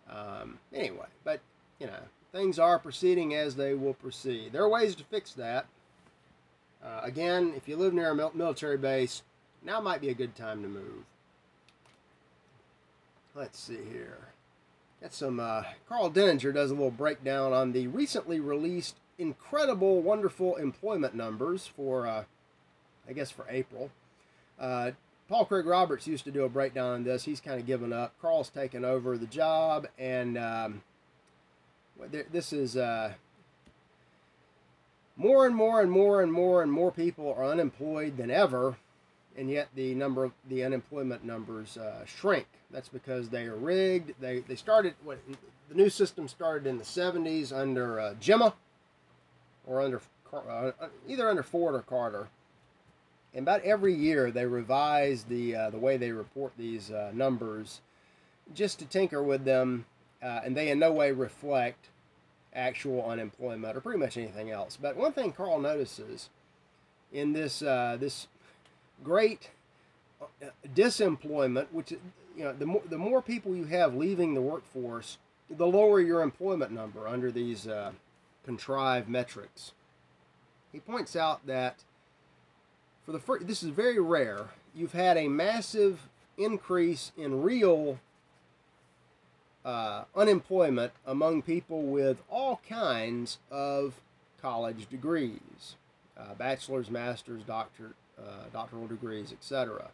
Um, 0.08 0.58
anyway, 0.72 1.06
but 1.24 1.40
you 1.78 1.86
know 1.86 2.02
things 2.32 2.58
are 2.58 2.78
proceeding 2.78 3.34
as 3.34 3.56
they 3.56 3.74
will 3.74 3.94
proceed. 3.94 4.52
There 4.52 4.62
are 4.62 4.68
ways 4.68 4.94
to 4.96 5.04
fix 5.04 5.32
that. 5.34 5.66
Uh, 6.84 7.00
again, 7.02 7.52
if 7.56 7.68
you 7.68 7.76
live 7.76 7.92
near 7.92 8.10
a 8.10 8.34
military 8.34 8.78
base, 8.78 9.22
now 9.62 9.80
might 9.80 10.00
be 10.00 10.08
a 10.08 10.14
good 10.14 10.34
time 10.34 10.62
to 10.62 10.68
move. 10.68 11.04
Let's 13.34 13.58
see 13.58 13.78
here. 13.90 14.28
Got 15.00 15.12
some. 15.12 15.40
Uh, 15.40 15.64
Karl 15.88 16.10
Denninger 16.10 16.52
does 16.52 16.70
a 16.70 16.74
little 16.74 16.90
breakdown 16.90 17.52
on 17.52 17.72
the 17.72 17.86
recently 17.86 18.40
released 18.40 18.96
incredible, 19.18 20.00
wonderful 20.02 20.56
employment 20.56 21.14
numbers 21.14 21.66
for, 21.66 22.06
uh, 22.06 22.24
I 23.08 23.12
guess, 23.12 23.30
for 23.30 23.46
April. 23.48 23.90
Uh, 24.58 24.92
Paul 25.28 25.44
Craig 25.44 25.66
Roberts 25.66 26.06
used 26.06 26.24
to 26.24 26.30
do 26.30 26.44
a 26.44 26.48
breakdown 26.48 26.94
on 26.94 27.04
this. 27.04 27.24
He's 27.24 27.40
kind 27.40 27.60
of 27.60 27.66
given 27.66 27.92
up. 27.92 28.14
Karl's 28.20 28.48
taken 28.48 28.84
over 28.84 29.16
the 29.16 29.26
job, 29.26 29.86
and 29.98 30.36
um, 30.36 30.82
this 32.08 32.52
is 32.52 32.76
uh, 32.76 33.12
more 35.16 35.46
and 35.46 35.54
more 35.54 35.80
and 35.80 35.90
more 35.90 36.22
and 36.22 36.32
more 36.32 36.62
and 36.62 36.72
more 36.72 36.90
people 36.90 37.32
are 37.32 37.44
unemployed 37.44 38.16
than 38.16 38.30
ever, 38.30 38.76
and 39.36 39.50
yet 39.50 39.68
the 39.74 39.94
number 39.94 40.24
of 40.24 40.32
the 40.48 40.64
unemployment 40.64 41.24
numbers 41.24 41.76
uh, 41.76 42.04
shrink. 42.06 42.46
That's 42.70 42.88
because 42.88 43.28
they 43.28 43.44
are 43.44 43.56
rigged. 43.56 44.12
They 44.20 44.40
they 44.40 44.56
started 44.56 44.94
what 45.04 45.18
the 45.68 45.74
new 45.74 45.90
system 45.90 46.28
started 46.28 46.66
in 46.66 46.78
the 46.78 46.84
70s 46.84 47.52
under 47.52 48.00
uh, 48.00 48.14
Jimma 48.20 48.54
or 49.66 49.80
under 49.80 50.00
uh, 50.32 50.72
either 51.08 51.28
under 51.28 51.42
Ford 51.42 51.74
or 51.74 51.82
Carter. 51.82 52.28
And 53.32 53.42
about 53.42 53.62
every 53.62 53.94
year 53.94 54.30
they 54.30 54.46
revise 54.46 55.24
the 55.24 55.54
uh, 55.54 55.70
the 55.70 55.78
way 55.78 55.96
they 55.96 56.12
report 56.12 56.52
these 56.56 56.90
uh, 56.90 57.10
numbers, 57.14 57.80
just 58.54 58.78
to 58.80 58.84
tinker 58.84 59.22
with 59.22 59.44
them, 59.44 59.86
uh, 60.22 60.40
and 60.44 60.56
they 60.56 60.70
in 60.70 60.78
no 60.78 60.92
way 60.92 61.12
reflect 61.12 61.88
actual 62.54 63.04
unemployment 63.04 63.76
or 63.76 63.80
pretty 63.80 63.98
much 63.98 64.16
anything 64.16 64.50
else. 64.50 64.78
But 64.80 64.96
one 64.96 65.12
thing 65.12 65.32
Karl 65.32 65.60
notices 65.60 66.28
in 67.12 67.32
this 67.32 67.62
uh, 67.62 67.96
this 67.98 68.28
great 69.02 69.50
uh, 70.20 70.46
disemployment, 70.74 71.72
which 71.72 71.92
you 71.92 72.44
know 72.44 72.52
the 72.52 72.66
more 72.66 72.82
the 72.88 72.98
more 72.98 73.22
people 73.22 73.54
you 73.54 73.64
have 73.64 73.94
leaving 73.94 74.34
the 74.34 74.40
workforce, 74.40 75.18
the 75.48 75.66
lower 75.66 76.00
your 76.00 76.22
employment 76.22 76.72
number 76.72 77.06
under 77.06 77.30
these 77.30 77.66
uh, 77.66 77.92
contrived 78.44 79.08
metrics. 79.08 79.72
He 80.72 80.78
points 80.78 81.16
out 81.16 81.46
that 81.46 81.82
for 83.04 83.12
the 83.12 83.18
first, 83.18 83.46
this 83.46 83.62
is 83.62 83.70
very 83.70 83.98
rare. 83.98 84.50
You've 84.74 84.92
had 84.92 85.16
a 85.16 85.26
massive 85.26 86.08
increase 86.38 87.10
in 87.16 87.42
real 87.42 87.98
uh, 89.64 90.04
unemployment 90.14 90.92
among 91.06 91.42
people 91.42 91.82
with 91.82 92.22
all 92.30 92.60
kinds 92.68 93.38
of 93.50 93.94
college 94.40 94.88
degrees, 94.88 95.76
uh, 96.18 96.34
bachelor's, 96.34 96.90
master's, 96.90 97.42
doctor, 97.42 97.92
uh, 98.18 98.44
doctoral 98.52 98.86
degrees, 98.86 99.32
etc. 99.32 99.90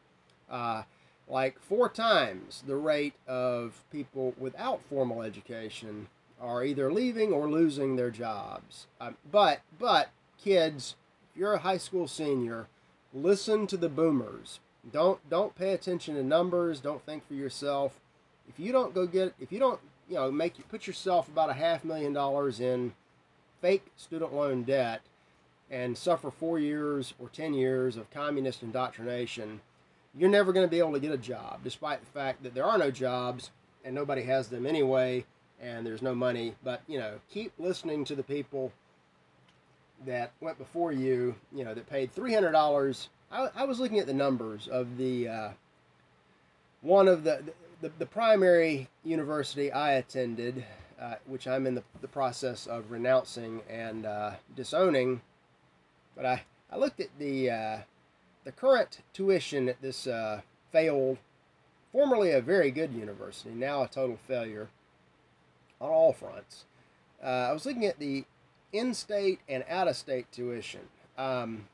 Uh, 0.51 0.83
like 1.29 1.59
four 1.61 1.89
times 1.89 2.63
the 2.67 2.77
rate 2.77 3.15
of 3.27 3.83
people 3.91 4.35
without 4.39 4.81
formal 4.89 5.23
education 5.23 6.07
are 6.41 6.63
either 6.65 6.93
leaving 6.93 7.33
or 7.33 7.49
losing 7.51 7.97
their 7.97 8.11
jobs. 8.11 8.87
Um, 9.01 9.17
but 9.31 9.61
but 9.79 10.11
kids, 10.43 10.95
if 11.31 11.41
you're 11.41 11.55
a 11.55 11.59
high 11.59 11.79
school 11.79 12.07
senior, 12.07 12.69
listen 13.13 13.67
to 13.69 13.77
the 13.77 13.89
boomers. 13.89 14.61
Don't 14.93 15.29
don't 15.29 15.57
pay 15.57 15.73
attention 15.73 16.15
to 16.15 16.23
numbers. 16.23 16.81
Don't 16.81 17.05
think 17.05 17.27
for 17.27 17.35
yourself 17.35 18.01
if 18.49 18.59
you 18.59 18.73
don't 18.73 18.95
go 18.95 19.07
get 19.07 19.35
if 19.41 19.53
you 19.53 19.59
don't 19.59 19.81
you 20.09 20.15
know 20.15 20.31
make 20.31 20.69
put 20.69 20.87
yourself 20.87 21.29
about 21.29 21.51
a 21.51 21.55
half 21.55 21.85
million 21.85 22.13
dollars 22.13 22.61
in 22.61 22.93
fake 23.61 23.87
student 23.97 24.35
loan 24.35 24.63
debt 24.63 25.01
and 25.71 25.97
suffer 25.97 26.31
four 26.31 26.59
years 26.59 27.15
or 27.19 27.29
ten 27.29 27.55
years 27.55 27.97
of 27.97 28.11
communist 28.11 28.63
indoctrination, 28.63 29.61
you're 30.17 30.31
never 30.31 30.53
going 30.53 30.67
to 30.67 30.71
be 30.71 30.79
able 30.79 30.93
to 30.93 31.01
get 31.01 31.11
a 31.11 31.19
job, 31.19 31.61
despite 31.65 32.01
the 32.01 32.11
fact 32.11 32.43
that 32.43 32.55
there 32.55 32.65
are 32.65 32.79
no 32.79 32.91
jobs 32.91 33.51
and 33.85 33.95
nobody 33.95 34.23
has 34.23 34.49
them 34.49 34.67
anyway, 34.67 35.25
and 35.61 35.87
there's 35.87 36.03
no 36.03 36.15
money. 36.15 36.55
But 36.63 36.83
you 36.87 36.99
know, 36.99 37.15
keep 37.31 37.53
listening 37.59 38.05
to 38.07 38.15
the 38.15 38.23
people 38.23 38.73
that 40.05 40.33
went 40.41 40.59
before 40.59 40.93
you. 40.93 41.35
You 41.53 41.65
know, 41.65 41.75
that 41.75 41.89
paid 41.89 42.13
three 42.13 42.35
hundred 42.35 42.53
dollars. 42.53 43.09
I, 43.31 43.49
I, 43.57 43.65
was 43.65 43.81
looking 43.81 43.99
at 43.99 44.07
the 44.07 44.15
numbers 44.15 44.69
of 44.69 44.99
the 44.99 45.29
uh, 45.29 45.49
one 46.83 47.09
of 47.09 47.25
the 47.25 47.43
the, 47.81 47.91
the 47.99 48.07
primary 48.07 48.89
university 49.05 49.71
I 49.71 49.93
attended, 49.93 50.65
uh, 51.01 51.15
which 51.27 51.47
I'm 51.47 51.67
in 51.67 51.75
the, 51.75 51.83
the 52.01 52.09
process 52.09 52.67
of 52.67 52.91
renouncing 52.91 53.63
and 53.69 54.07
uh, 54.07 54.33
disowning, 54.55 55.21
but 56.15 56.25
I, 56.25 56.43
I 56.71 56.77
looked 56.77 57.01
at 57.01 57.11
the, 57.19 57.51
uh, 57.51 57.79
the 58.45 58.53
current 58.53 59.01
tuition 59.13 59.69
at 59.69 59.81
this 59.83 60.07
uh, 60.07 60.41
failed, 60.73 61.19
formerly 61.93 62.31
a 62.33 62.41
very 62.41 62.71
good 62.71 62.93
university, 62.93 63.51
now 63.51 63.83
a 63.83 63.89
total 63.89 64.19
failure 64.27 64.69
on 65.81 65.91
all 65.91 66.13
fronts. 66.13 66.65
Uh, 67.23 67.27
I 67.27 67.53
was 67.53 67.67
looking 67.67 67.87
at 67.87 67.99
the 67.99 68.25
in-state 68.73 69.41
and 69.49 69.65
out-of-state 69.69 70.31
tuition. 70.33 70.83
Um, 71.17 71.69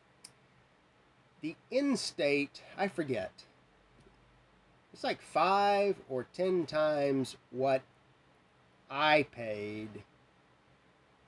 the 1.40 1.56
in-state, 1.70 2.62
I 2.76 2.88
forget, 2.88 3.32
it's 4.92 5.04
like 5.04 5.20
five 5.20 5.96
or 6.08 6.26
ten 6.34 6.66
times 6.66 7.36
what 7.50 7.82
I 8.90 9.26
paid 9.32 10.02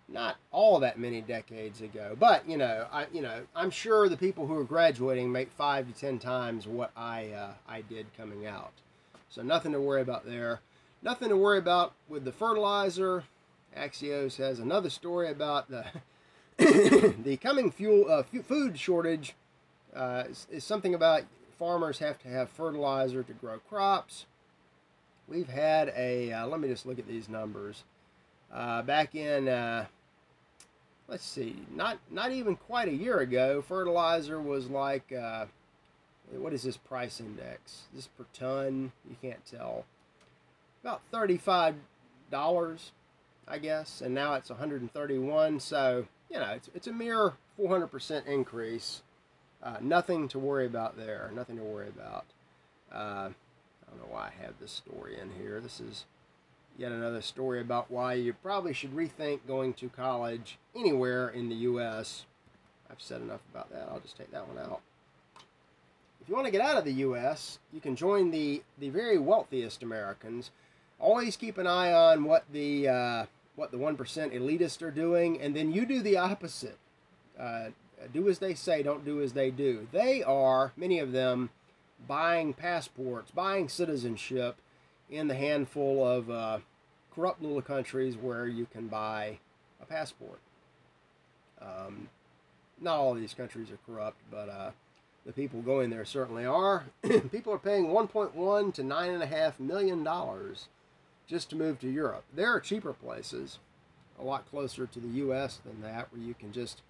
not 0.09 0.37
all 0.51 0.81
that 0.81 0.99
many 0.99 1.21
decades 1.21 1.81
ago. 1.81 2.17
But 2.19 2.49
you 2.49 2.57
know, 2.57 2.87
I 2.93 3.07
you 3.13 3.23
know, 3.23 3.43
I'm 3.55 3.71
sure 3.71 4.09
the 4.09 4.17
people 4.17 4.47
who 4.47 4.59
are 4.59 4.65
graduating 4.65 5.33
make 5.33 5.51
five 5.51 5.87
to 5.87 5.99
ten 5.99 6.19
times 6.19 6.67
what 6.67 6.91
I 6.97 7.29
uh, 7.29 7.53
I 7.69 7.83
did 7.83 8.07
coming 8.17 8.47
out. 8.47 8.73
So 9.29 9.43
nothing 9.43 9.73
to 9.73 9.81
worry 9.81 10.03
about 10.03 10.27
there. 10.27 10.61
Nothing 11.03 11.29
to 11.29 11.37
worry 11.37 11.59
about 11.59 11.95
with 12.09 12.25
the 12.25 12.33
fertilizer. 12.33 13.25
Axios 13.77 14.37
has 14.37 14.61
another 14.61 14.91
story 14.91 15.29
about 15.31 15.69
the 15.69 15.85
the 17.25 17.39
coming 17.41 17.71
fuel 17.71 18.11
uh, 18.11 18.23
food 18.43 18.79
shortage. 18.79 19.35
Uh, 19.95 20.25
is, 20.29 20.47
is 20.51 20.65
something 20.65 20.93
about 20.93 21.23
farmers 21.59 21.99
have 21.99 22.19
to 22.21 22.29
have 22.29 22.51
fertilizer 22.51 23.23
to 23.23 23.33
grow 23.33 23.59
crops. 23.59 24.27
We've 25.27 25.49
had 25.49 25.93
a, 25.97 26.33
uh, 26.33 26.47
let 26.47 26.61
me 26.61 26.69
just 26.69 26.87
look 26.87 26.99
at 26.99 27.09
these 27.09 27.29
numbers. 27.29 27.85
Uh, 28.53 28.83
back 28.83 29.15
in, 29.15 29.49
uh, 29.49 29.87
let's 31.09 31.25
see, 31.25 31.57
not, 31.75 31.99
not 32.11 32.33
even 32.33 32.57
quite 32.57 32.89
a 32.89 32.95
year 32.95 33.21
ago, 33.21 33.63
fertilizer 33.63 34.41
was 34.41 34.69
like, 34.69 35.13
uh, 35.13 35.47
what 36.33 36.53
is 36.53 36.63
this 36.63 36.77
price 36.77 37.21
index? 37.21 37.83
This 37.95 38.07
per 38.07 38.27
ton? 38.33 38.93
You 39.09 39.17
can't 39.23 39.45
tell. 39.47 39.85
About 40.83 41.01
$35, 41.13 41.75
I 43.49 43.59
guess, 43.59 44.03
and 44.03 44.15
now 44.15 44.35
it's 44.35 44.51
131 44.51 45.61
so, 45.61 46.07
you 46.31 46.39
know, 46.39 46.51
it's, 46.51 46.69
it's 46.75 46.87
a 46.87 46.93
mere 46.93 47.33
400% 47.59 48.27
increase 48.27 49.03
uh, 49.65 49.77
nothing 49.81 50.29
to 50.29 50.39
worry 50.39 50.67
about 50.67 50.97
there. 50.97 51.31
Nothing 51.35 51.57
to 51.57 51.63
worry 51.63 51.89
about. 51.89 52.27
Uh, 52.93 53.31
I 53.31 53.91
don't 53.91 53.99
know 53.99 54.15
why 54.15 54.29
I 54.29 54.43
have 54.45 54.55
this 54.61 54.71
story 54.71 55.17
in 55.19 55.31
here. 55.41 55.61
This 55.61 55.81
is 55.81 56.05
yet 56.77 56.93
another 56.93 57.23
story 57.23 57.61
about 57.61 57.91
why 57.91 58.15
you 58.15 58.35
probably 58.35 58.75
should 58.75 58.95
rethink 58.95 59.41
going 59.47 59.73
to 59.75 59.89
college 59.89 60.59
anywhere 60.77 61.29
in 61.29 61.49
the 61.49 61.55
U.S. 61.57 62.27
I've 62.91 63.01
said 63.01 63.23
enough 63.23 63.41
about 63.51 63.71
that. 63.73 63.89
I'll 63.91 64.01
just 64.01 64.19
take 64.19 64.31
that 64.33 64.47
one 64.47 64.59
out. 64.59 64.81
If 66.21 66.29
you 66.29 66.35
want 66.35 66.47
to 66.47 66.53
get 66.53 66.61
out 66.61 66.77
of 66.77 66.85
the 66.85 66.93
U.S., 66.93 67.59
you 67.73 67.81
can 67.81 67.97
join 67.97 68.31
the, 68.31 68.63
the 68.79 68.89
very 68.89 69.19
wealthiest 69.19 69.83
Americans. 69.83 70.51
Always 70.99 71.37
keep 71.37 71.59
an 71.59 71.67
eye 71.67 71.93
on 71.93 72.25
what 72.25 72.45
the 72.53 72.89
uh, 72.89 73.27
what 73.57 73.71
the 73.71 73.79
one 73.79 73.97
percent 73.97 74.33
elitists 74.33 74.81
are 74.81 74.91
doing, 74.91 75.41
and 75.41 75.55
then 75.55 75.73
you 75.73 75.85
do 75.85 76.01
the 76.01 76.17
opposite. 76.17 76.79
Uh, 77.39 77.67
do 78.13 78.29
as 78.29 78.39
they 78.39 78.55
say, 78.55 78.83
don't 78.83 79.05
do 79.05 79.23
as 79.23 79.33
they 79.33 79.51
do. 79.51 79.87
They 79.93 80.23
are, 80.23 80.73
many 80.77 80.99
of 80.99 81.13
them, 81.13 81.51
buying 82.07 82.53
passports, 82.53 83.31
buying 83.31 83.69
citizenship 83.69 84.57
in 85.11 85.29
the 85.29 85.35
handful 85.35 86.07
of 86.07 86.31
uh, 86.31 86.59
corrupt 87.15 87.43
little 87.43 87.63
countries 87.63 88.17
where 88.17 88.47
you 88.47 88.67
can 88.67 88.89
buy 88.89 89.39
a 89.81 89.87
passport. 89.87 90.41
Um, 91.61 92.09
not 92.81 92.99
all 92.99 93.13
of 93.13 93.21
these 93.21 93.35
countries 93.35 93.71
are 93.71 93.79
corrupt, 93.87 94.19
but 94.31 94.49
uh, 94.49 94.71
the 95.25 95.33
people 95.33 95.63
going 95.63 95.91
there 95.91 96.05
certainly 96.05 96.45
are. 96.45 96.85
people 97.33 97.53
are 97.53 97.59
paying 97.59 97.87
1.1 97.87 98.75
to 98.75 98.83
9.5 98.83 99.61
million 99.61 100.05
dollars 100.05 100.69
just 101.27 101.49
to 101.51 101.57
move 101.57 101.79
to 101.81 101.89
Europe. 101.89 102.25
There 102.35 102.53
are 102.53 102.61
cheaper 102.61 102.93
places, 102.93 103.59
a 104.19 104.23
lot 104.23 104.49
closer 104.51 104.87
to 104.87 105.01
the 105.01 105.09
U.S. 105.09 105.61
than 105.65 105.81
that, 105.81 106.13
where 106.13 106.21
you 106.21 106.35
can 106.35 106.53
just 106.53 106.83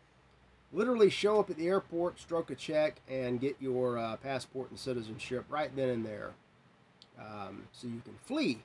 literally 0.75 1.09
show 1.09 1.39
up 1.39 1.49
at 1.49 1.57
the 1.57 1.69
airport, 1.69 2.19
stroke 2.19 2.51
a 2.51 2.55
check, 2.55 2.97
and 3.09 3.41
get 3.41 3.57
your 3.61 3.97
uh, 3.97 4.17
passport 4.17 4.71
and 4.71 4.79
citizenship 4.79 5.45
right 5.49 5.75
then 5.75 5.89
and 5.89 6.05
there. 6.05 6.33
Um, 7.19 7.69
so 7.73 7.87
you 7.87 8.03
can 8.05 8.17
flee 8.25 8.65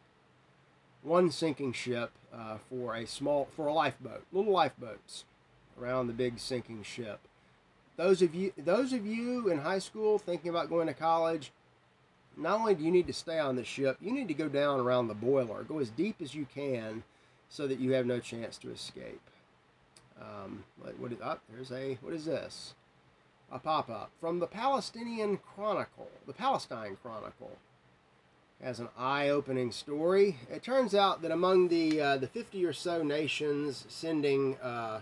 one 1.04 1.32
sinking 1.32 1.74
ship 1.74 2.12
uh, 2.34 2.58
for 2.70 2.96
a 2.96 3.06
small 3.06 3.48
for 3.56 3.68
a 3.68 3.74
lifeboat, 3.74 4.26
little 4.32 4.52
lifeboats 4.52 5.26
around 5.80 6.08
the 6.08 6.14
big 6.14 6.40
sinking 6.40 6.84
ship. 6.84 7.20
Those 7.96 8.22
of 8.22 8.34
you 8.34 8.54
those 8.58 8.92
of 8.92 9.06
you 9.06 9.50
in 9.50 9.60
high 9.60 9.80
school 9.80 10.18
thinking 10.18 10.50
about 10.50 10.70
going 10.70 10.88
to 10.88 10.94
college, 10.94 11.52
not 12.36 12.60
only 12.60 12.76
do 12.76 12.84
you 12.84 12.92
need 12.92 13.08
to 13.08 13.14
stay 13.14 13.40
on 13.40 13.56
the 13.56 13.64
ship, 13.64 13.98
you 14.02 14.12
need 14.12 14.28
to 14.28 14.34
go 14.34 14.50
down 14.50 14.80
around 14.80 15.08
the 15.08 15.14
boiler, 15.14 15.64
go 15.64 15.80
as 15.80 15.90
deep 15.90 16.16
as 16.22 16.34
you 16.34 16.48
can, 16.54 17.04
so 17.50 17.68
that 17.68 17.80
you 17.80 17.92
have 17.92 18.06
no 18.06 18.20
chance 18.20 18.58
to 18.58 18.72
escape. 18.72 19.22
Um, 20.20 20.64
what 20.98 21.12
is 21.12 21.20
up? 21.22 21.42
Oh, 21.42 21.54
there's 21.56 21.72
a 21.72 21.98
what 22.02 22.14
is 22.14 22.26
this? 22.26 22.74
A 23.52 23.60
pop 23.60 23.90
up 23.90 24.12
from 24.20 24.40
the 24.40 24.48
Palestinian 24.48 25.38
Chronicle, 25.38 26.10
the 26.28 26.34
Palestine 26.34 26.98
Chronicle 27.02 27.58
has 28.62 28.80
an 28.80 28.90
eye-opening 28.98 29.72
story. 29.72 30.38
It 30.52 30.64
turns 30.64 30.94
out 30.94 31.22
that 31.22 31.32
among 31.32 31.70
the 31.70 32.02
uh, 32.02 32.18
the 32.18 32.28
50 32.28 32.66
or 32.66 32.74
so 32.74 33.02
nations 33.02 33.86
sending 33.88 34.58
uh, 34.58 35.02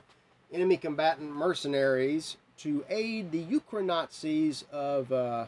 enemy 0.54 0.78
combatant 0.78 1.32
mercenaries 1.32 2.38
to 2.60 2.86
aid 2.90 3.32
the 3.32 3.40
Ukraine 3.40 3.88
Nazis 3.88 4.66
of 4.72 5.12
uh, 5.12 5.48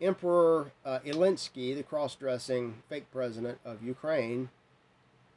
Emperor 0.00 0.70
uh, 0.84 0.98
the 1.02 1.84
cross-dressing 1.88 2.74
fake 2.88 3.10
president 3.10 3.58
of 3.64 3.82
Ukraine, 3.82 4.50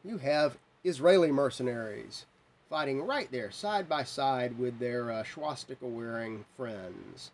you 0.04 0.18
have 0.18 0.58
Israeli 0.84 1.32
mercenaries 1.32 2.26
fighting 2.70 3.02
right 3.02 3.32
there, 3.32 3.52
side 3.52 3.90
by 3.90 4.04
side 4.04 4.58
with 4.60 4.80
their 4.80 5.12
uh, 5.12 5.24
swastika-wearing 5.24 6.46
friends. 6.56 7.32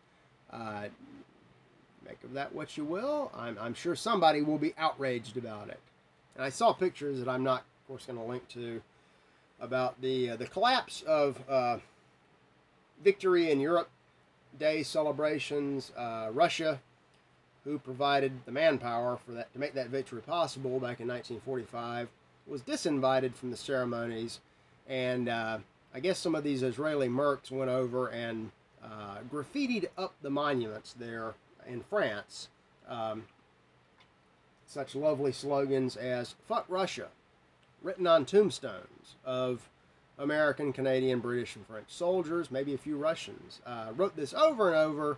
Uh, 0.52 0.86
Make 2.06 2.24
of 2.24 2.34
that 2.34 2.54
what 2.54 2.78
you 2.78 2.86
will. 2.86 3.32
I'm, 3.36 3.58
I'm 3.60 3.74
sure 3.74 3.96
somebody 3.96 4.42
will 4.42 4.58
be 4.58 4.74
outraged 4.78 5.38
about 5.38 5.70
it. 5.70 5.80
And 6.36 6.44
I 6.44 6.50
saw 6.50 6.72
pictures 6.72 7.20
that 7.20 7.28
I'm 7.28 7.44
not, 7.44 7.62
of 7.62 7.88
course, 7.88 8.06
going 8.06 8.20
to 8.20 8.26
link 8.26 8.48
to 8.50 8.82
about 9.60 10.00
the 10.02 10.32
uh, 10.32 10.36
the 10.36 10.46
collapse 10.46 11.02
of 11.04 11.40
uh, 11.50 11.78
victory 13.04 13.50
in 13.50 13.60
Europe 13.60 13.90
Day 14.60 14.84
celebrations. 14.84 15.92
Uh, 15.98 16.30
Russia, 16.32 16.80
who 17.64 17.80
provided 17.80 18.46
the 18.46 18.52
manpower 18.52 19.18
for 19.18 19.32
that 19.32 19.52
to 19.54 19.60
make 19.60 19.74
that 19.74 19.88
victory 19.88 20.22
possible 20.22 20.80
back 20.80 21.00
in 21.00 21.08
1945, 21.08 22.10
was 22.46 22.62
disinvited 22.62 23.34
from 23.34 23.50
the 23.50 23.58
ceremonies, 23.58 24.42
and 24.88 25.30
uh, 25.30 25.60
I 25.94 26.00
guess 26.00 26.20
some 26.20 26.36
of 26.36 26.44
these 26.44 26.64
Israeli 26.64 27.08
mercs 27.08 27.52
went 27.52 27.72
over 27.72 28.08
and 28.08 28.52
uh, 28.84 29.18
graffitied 29.32 29.88
up 29.98 30.14
the 30.22 30.30
monuments 30.30 30.94
there 30.94 31.36
in 31.68 31.82
France. 31.82 32.50
Um, 32.88 33.24
such 34.68 34.96
lovely 34.96 35.32
slogans 35.32 35.96
as 35.96 36.36
"Fuck 36.48 36.66
Russia," 36.68 37.08
written 37.82 38.08
on 38.08 38.26
tombstones 38.26 39.16
of 39.24 39.70
American, 40.18 40.74
Canadian, 40.74 41.20
British, 41.20 41.56
and 41.56 41.66
French 41.66 41.90
soldiers, 41.90 42.52
maybe 42.52 42.74
a 42.74 42.78
few 42.78 42.98
Russians. 42.98 43.62
Uh, 43.66 43.92
wrote 43.96 44.16
this 44.16 44.34
over 44.34 44.70
and 44.70 44.78
over, 44.78 45.18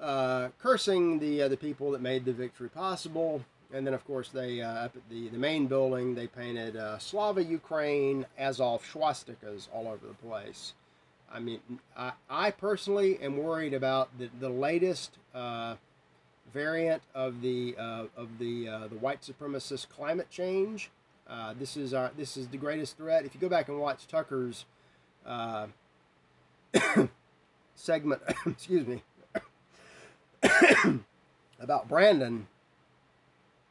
uh, 0.00 0.48
cursing 0.60 1.18
the 1.18 1.42
uh, 1.42 1.48
the 1.48 1.56
people 1.56 1.90
that 1.92 2.00
made 2.00 2.24
the 2.24 2.32
victory 2.32 2.68
possible. 2.68 3.44
And 3.72 3.86
then, 3.86 3.94
of 3.94 4.04
course, 4.04 4.28
they 4.30 4.60
uh, 4.60 4.68
up 4.68 4.96
at 4.96 5.08
the 5.08 5.28
the 5.28 5.38
main 5.38 5.66
building 5.66 6.14
they 6.14 6.26
painted 6.26 6.76
uh, 6.76 6.98
Slava 6.98 7.42
Ukraine, 7.42 8.26
Azov 8.38 8.82
swastikas 8.82 9.68
all 9.72 9.86
over 9.86 10.06
the 10.06 10.28
place. 10.28 10.74
I 11.32 11.38
mean, 11.38 11.60
I, 11.96 12.12
I 12.28 12.50
personally 12.50 13.18
am 13.22 13.36
worried 13.36 13.72
about 13.72 14.10
the, 14.18 14.28
the 14.40 14.48
latest 14.48 15.12
uh, 15.32 15.76
variant 16.52 17.02
of 17.14 17.40
the 17.40 17.76
uh, 17.78 18.06
of 18.16 18.38
the 18.38 18.68
uh, 18.68 18.88
the 18.88 18.96
white 18.96 19.22
supremacist 19.22 19.88
climate 19.88 20.28
change. 20.30 20.90
Uh, 21.28 21.54
this 21.56 21.76
is 21.76 21.94
our 21.94 22.10
this 22.16 22.36
is 22.36 22.48
the 22.48 22.56
greatest 22.56 22.96
threat. 22.96 23.24
If 23.24 23.34
you 23.34 23.40
go 23.40 23.48
back 23.48 23.68
and 23.68 23.78
watch 23.78 24.08
Tucker's 24.08 24.64
segment, 27.76 28.22
excuse 28.46 28.86
me, 28.86 29.02
about 31.60 31.88
Brandon, 31.88 32.48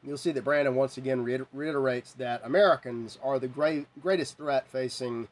you'll 0.04 0.18
see 0.18 0.32
that 0.32 0.44
Brandon 0.44 0.76
once 0.76 0.98
again 0.98 1.24
reiterates 1.24 2.14
that 2.14 2.42
Americans 2.44 3.18
are 3.24 3.40
the 3.40 3.48
great, 3.48 3.88
greatest 4.02 4.38
threat 4.38 4.68
facing 4.68 5.28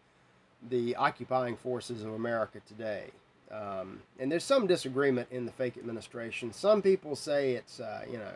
the 0.70 0.96
occupying 0.96 1.56
forces 1.56 2.04
of 2.04 2.14
America 2.14 2.60
today. 2.68 3.06
Um, 3.52 4.02
and 4.20 4.32
there's 4.32 4.44
some 4.44 4.68
disagreement 4.68 5.30
in 5.32 5.46
the 5.46 5.52
fake 5.52 5.78
administration. 5.78 6.52
Some 6.52 6.82
people 6.82 7.16
say 7.16 7.54
it's, 7.54 7.80
uh, 7.80 8.04
you 8.10 8.18
know, 8.18 8.34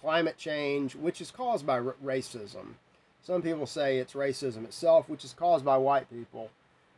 climate 0.00 0.36
change, 0.36 0.96
which 0.96 1.20
is 1.20 1.30
caused 1.30 1.64
by 1.64 1.78
r- 1.78 1.94
racism. 2.04 2.74
Some 3.22 3.40
people 3.40 3.66
say 3.66 3.98
it's 3.98 4.14
racism 4.14 4.64
itself, 4.64 5.08
which 5.08 5.24
is 5.24 5.32
caused 5.32 5.64
by 5.64 5.76
white 5.76 6.10
people. 6.10 6.50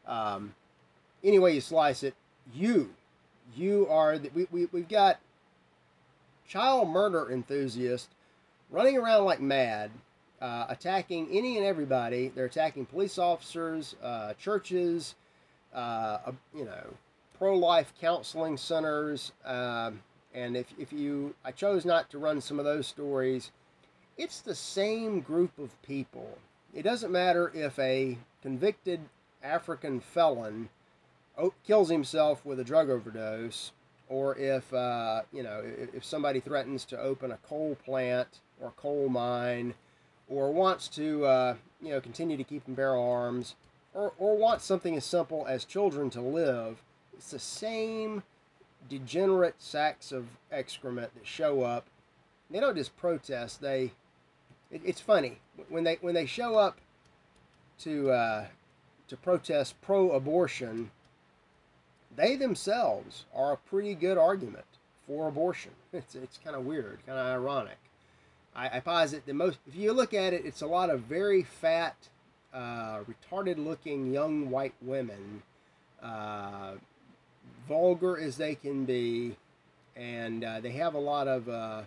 Um, 0.07 0.55
any 1.23 1.39
way 1.39 1.53
you 1.53 1.61
slice 1.61 2.03
it, 2.03 2.15
you, 2.55 2.95
you 3.55 3.87
are, 3.91 4.17
the, 4.17 4.31
we, 4.35 4.47
we, 4.51 4.69
we've 4.73 4.89
got 4.89 5.19
child 6.49 6.89
murder 6.89 7.31
enthusiasts 7.31 8.09
running 8.71 8.97
around 8.97 9.25
like 9.25 9.41
mad 9.41 9.91
uh, 10.41 10.67
attacking 10.69 11.29
any 11.31 11.57
and 11.57 11.67
everybody. 11.67 12.29
They're 12.29 12.45
attacking 12.45 12.87
police 12.87 13.19
officers, 13.19 13.97
uh, 14.03 14.35
churches, 14.35 15.15
uh, 15.75 16.19
you 16.55 16.65
know, 16.65 16.95
pro-life 17.39 17.95
counseling 18.01 18.57
centers. 18.57 19.33
Um, 19.45 20.03
and 20.35 20.57
if, 20.57 20.67
if 20.79 20.93
you, 20.93 21.35
I 21.45 21.53
chose 21.53 21.85
not 21.85 22.11
to 22.11 22.19
run 22.19 22.41
some 22.41 22.59
of 22.59 22.65
those 22.65 22.87
stories. 22.87 23.53
It's 24.19 24.41
the 24.41 24.55
same 24.55 25.21
group 25.21 25.59
of 25.59 25.81
people. 25.83 26.39
It 26.75 26.83
doesn't 26.83 27.11
matter 27.11 27.51
if 27.55 27.79
a 27.79 28.19
convicted 28.43 29.01
African 29.43 30.01
felon 30.01 30.69
kills 31.67 31.89
himself 31.89 32.45
with 32.45 32.61
a 32.61 32.65
drug 32.65 32.91
overdose, 32.91 33.73
or 34.09 34.37
if 34.37 34.73
uh, 34.73 35.23
you 35.33 35.43
know 35.43 35.63
if 35.93 36.05
somebody 36.05 36.41
threatens 36.41 36.85
to 36.87 37.01
open 37.01 37.31
a 37.31 37.39
coal 37.49 37.77
plant 37.85 38.41
or 38.61 38.73
coal 38.77 39.09
mine 39.09 39.75
or 40.29 40.53
wants 40.53 40.89
to, 40.89 41.25
uh, 41.25 41.55
you 41.83 41.91
know, 41.91 42.01
continue 42.01 42.37
to 42.37 42.45
keep 42.45 42.67
and 42.67 42.77
bear 42.77 42.97
arms, 42.97 43.55
or, 43.93 44.13
or 44.19 44.37
wants 44.37 44.65
something 44.65 44.97
as 44.97 45.05
simple 45.05 45.47
as 45.47 45.65
children 45.65 46.11
to 46.11 46.21
live, 46.21 46.83
it's 47.13 47.31
the 47.31 47.39
same 47.39 48.23
degenerate 48.89 49.55
sacks 49.59 50.13
of 50.13 50.27
excrement 50.51 51.15
that 51.15 51.27
show 51.27 51.63
up. 51.63 51.87
They 52.51 52.61
don't 52.61 52.77
just 52.77 52.97
protest. 52.97 53.61
They, 53.61 53.93
it, 54.71 54.83
it's 54.85 55.01
funny 55.01 55.39
when 55.69 55.85
they 55.85 55.99
when 56.01 56.15
they 56.15 56.27
show 56.27 56.57
up 56.57 56.79
to 57.81 58.11
uh, 58.11 58.47
to 59.09 59.17
protest 59.17 59.81
pro-abortion. 59.81 60.91
They 62.17 62.37
themselves 62.37 63.25
are 63.35 63.53
a 63.53 63.57
pretty 63.57 63.95
good 63.95 64.19
argument 64.19 64.67
for 65.07 65.29
abortion. 65.29 65.73
It's 65.93 66.17
it's 66.17 66.39
kind 66.43 66.57
of 66.57 66.67
weird, 66.67 66.99
kind 67.07 67.19
of 67.19 67.27
ironic. 67.27 67.79
I, 68.55 68.77
I 68.77 68.81
posit 68.81 69.27
the 69.27 69.35
most, 69.35 69.59
if 69.67 69.75
you 69.75 69.93
look 69.93 70.15
at 70.15 70.33
it, 70.33 70.45
it's 70.45 70.63
a 70.63 70.67
lot 70.67 70.91
of 70.91 71.01
very 71.01 71.43
fat, 71.43 71.97
uh, 72.53 73.01
retarded 73.05 73.65
looking 73.65 74.13
young 74.13 74.51
white 74.51 74.75
women, 74.81 75.43
uh, 76.03 76.73
vulgar 77.69 78.19
as 78.19 78.37
they 78.37 78.55
can 78.55 78.85
be, 78.85 79.37
and 79.97 80.45
uh, 80.45 80.61
they 80.61 80.73
have 80.73 80.95
a 80.95 80.99
lot 80.99 81.27
of, 81.27 81.49
uh, 81.49 81.83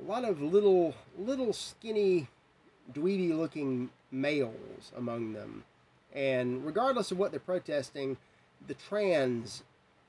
a 0.00 0.02
lot 0.06 0.24
of 0.24 0.40
little, 0.40 0.94
little 1.18 1.52
skinny, 1.52 2.28
dweeby 2.92 3.36
looking 3.36 3.90
males 4.10 4.92
among 4.96 5.34
them. 5.34 5.64
And 6.14 6.64
regardless 6.64 7.10
of 7.10 7.18
what 7.18 7.30
they're 7.30 7.40
protesting, 7.40 8.16
the 8.66 8.74
trans 8.74 9.62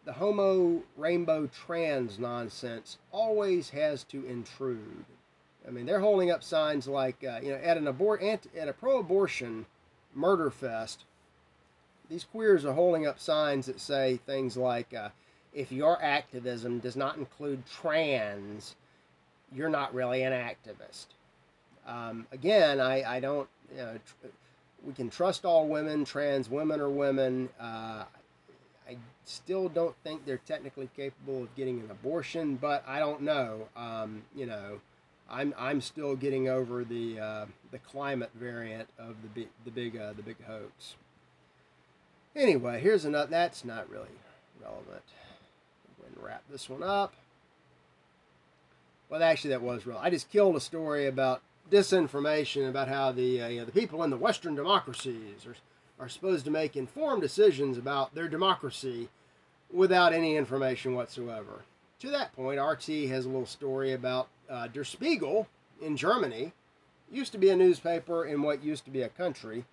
the 0.05 0.13
homo 0.13 0.81
rainbow 0.97 1.47
trans 1.47 2.17
nonsense 2.17 2.97
always 3.11 3.69
has 3.69 4.03
to 4.05 4.25
intrude. 4.25 5.05
I 5.67 5.71
mean, 5.71 5.85
they're 5.85 5.99
holding 5.99 6.31
up 6.31 6.43
signs 6.43 6.87
like, 6.87 7.23
uh, 7.23 7.39
you 7.43 7.51
know, 7.51 7.57
at 7.57 7.77
an 7.77 7.87
abort 7.87 8.23
at 8.23 8.67
a 8.67 8.73
pro-abortion 8.73 9.65
murder 10.15 10.49
fest. 10.49 11.03
These 12.09 12.23
queers 12.23 12.65
are 12.65 12.73
holding 12.73 13.05
up 13.05 13.19
signs 13.19 13.67
that 13.67 13.79
say 13.79 14.17
things 14.25 14.57
like, 14.57 14.93
uh, 14.93 15.09
"If 15.53 15.71
your 15.71 16.01
activism 16.01 16.79
does 16.79 16.95
not 16.95 17.17
include 17.17 17.67
trans, 17.67 18.75
you're 19.53 19.69
not 19.69 19.93
really 19.93 20.23
an 20.23 20.33
activist." 20.33 21.07
Um, 21.85 22.25
again, 22.31 22.79
I, 22.79 23.17
I 23.17 23.19
don't, 23.19 23.47
you 23.71 23.77
know, 23.77 23.99
tr- 24.05 24.27
we 24.83 24.93
can 24.93 25.09
trust 25.09 25.45
all 25.45 25.67
women, 25.67 26.03
trans 26.03 26.49
women 26.49 26.79
or 26.81 26.89
women. 26.89 27.49
Uh, 27.59 28.05
I 28.89 28.97
still 29.23 29.69
don't 29.69 29.95
think 30.03 30.25
they're 30.25 30.41
technically 30.47 30.89
capable 30.95 31.43
of 31.43 31.55
getting 31.55 31.79
an 31.79 31.91
abortion, 31.91 32.55
but 32.55 32.83
I 32.87 32.99
don't 32.99 33.21
know. 33.21 33.67
Um, 33.75 34.23
you 34.35 34.47
know, 34.47 34.81
I'm 35.29 35.53
I'm 35.57 35.79
still 35.79 36.15
getting 36.15 36.49
over 36.49 36.83
the 36.83 37.19
uh, 37.19 37.45
the 37.71 37.77
climate 37.77 38.31
variant 38.33 38.89
of 38.97 39.21
the 39.21 39.27
big 39.27 39.47
the 39.63 39.71
big 39.71 39.95
uh, 39.95 40.13
the 40.13 40.23
big 40.23 40.43
hoax. 40.43 40.95
Anyway, 42.35 42.79
here's 42.81 43.05
another. 43.05 43.29
That's 43.29 43.63
not 43.63 43.87
really 43.91 44.07
relevant. 44.59 44.87
Go 44.87 46.03
ahead 46.03 46.15
and 46.15 46.23
wrap 46.23 46.43
this 46.49 46.67
one 46.67 46.81
up. 46.81 47.13
Well, 49.09 49.21
actually, 49.21 49.51
that 49.51 49.61
was 49.61 49.85
real. 49.85 49.99
I 50.01 50.09
just 50.09 50.31
killed 50.31 50.55
a 50.55 50.59
story 50.59 51.05
about 51.05 51.41
disinformation 51.69 52.67
about 52.67 52.87
how 52.87 53.11
the 53.11 53.41
uh, 53.41 53.47
you 53.49 53.59
know, 53.59 53.65
the 53.65 53.71
people 53.71 54.01
in 54.01 54.09
the 54.09 54.17
Western 54.17 54.55
democracies 54.55 55.45
are 55.45 55.55
are 55.99 56.09
supposed 56.09 56.45
to 56.45 56.51
make 56.51 56.75
informed 56.75 57.21
decisions 57.21 57.77
about 57.77 58.15
their 58.15 58.27
democracy 58.27 59.09
without 59.71 60.13
any 60.13 60.35
information 60.35 60.95
whatsoever. 60.95 61.63
To 61.99 62.09
that 62.09 62.33
point, 62.35 62.59
RT 62.59 63.09
has 63.09 63.25
a 63.25 63.29
little 63.29 63.45
story 63.45 63.93
about 63.93 64.29
uh, 64.49 64.67
Der 64.67 64.83
Spiegel 64.83 65.47
in 65.81 65.97
Germany. 65.97 66.53
Used 67.11 67.31
to 67.33 67.37
be 67.37 67.49
a 67.49 67.55
newspaper 67.55 68.25
in 68.25 68.41
what 68.41 68.63
used 68.63 68.85
to 68.85 68.91
be 68.91 69.01
a 69.01 69.09
country. 69.09 69.65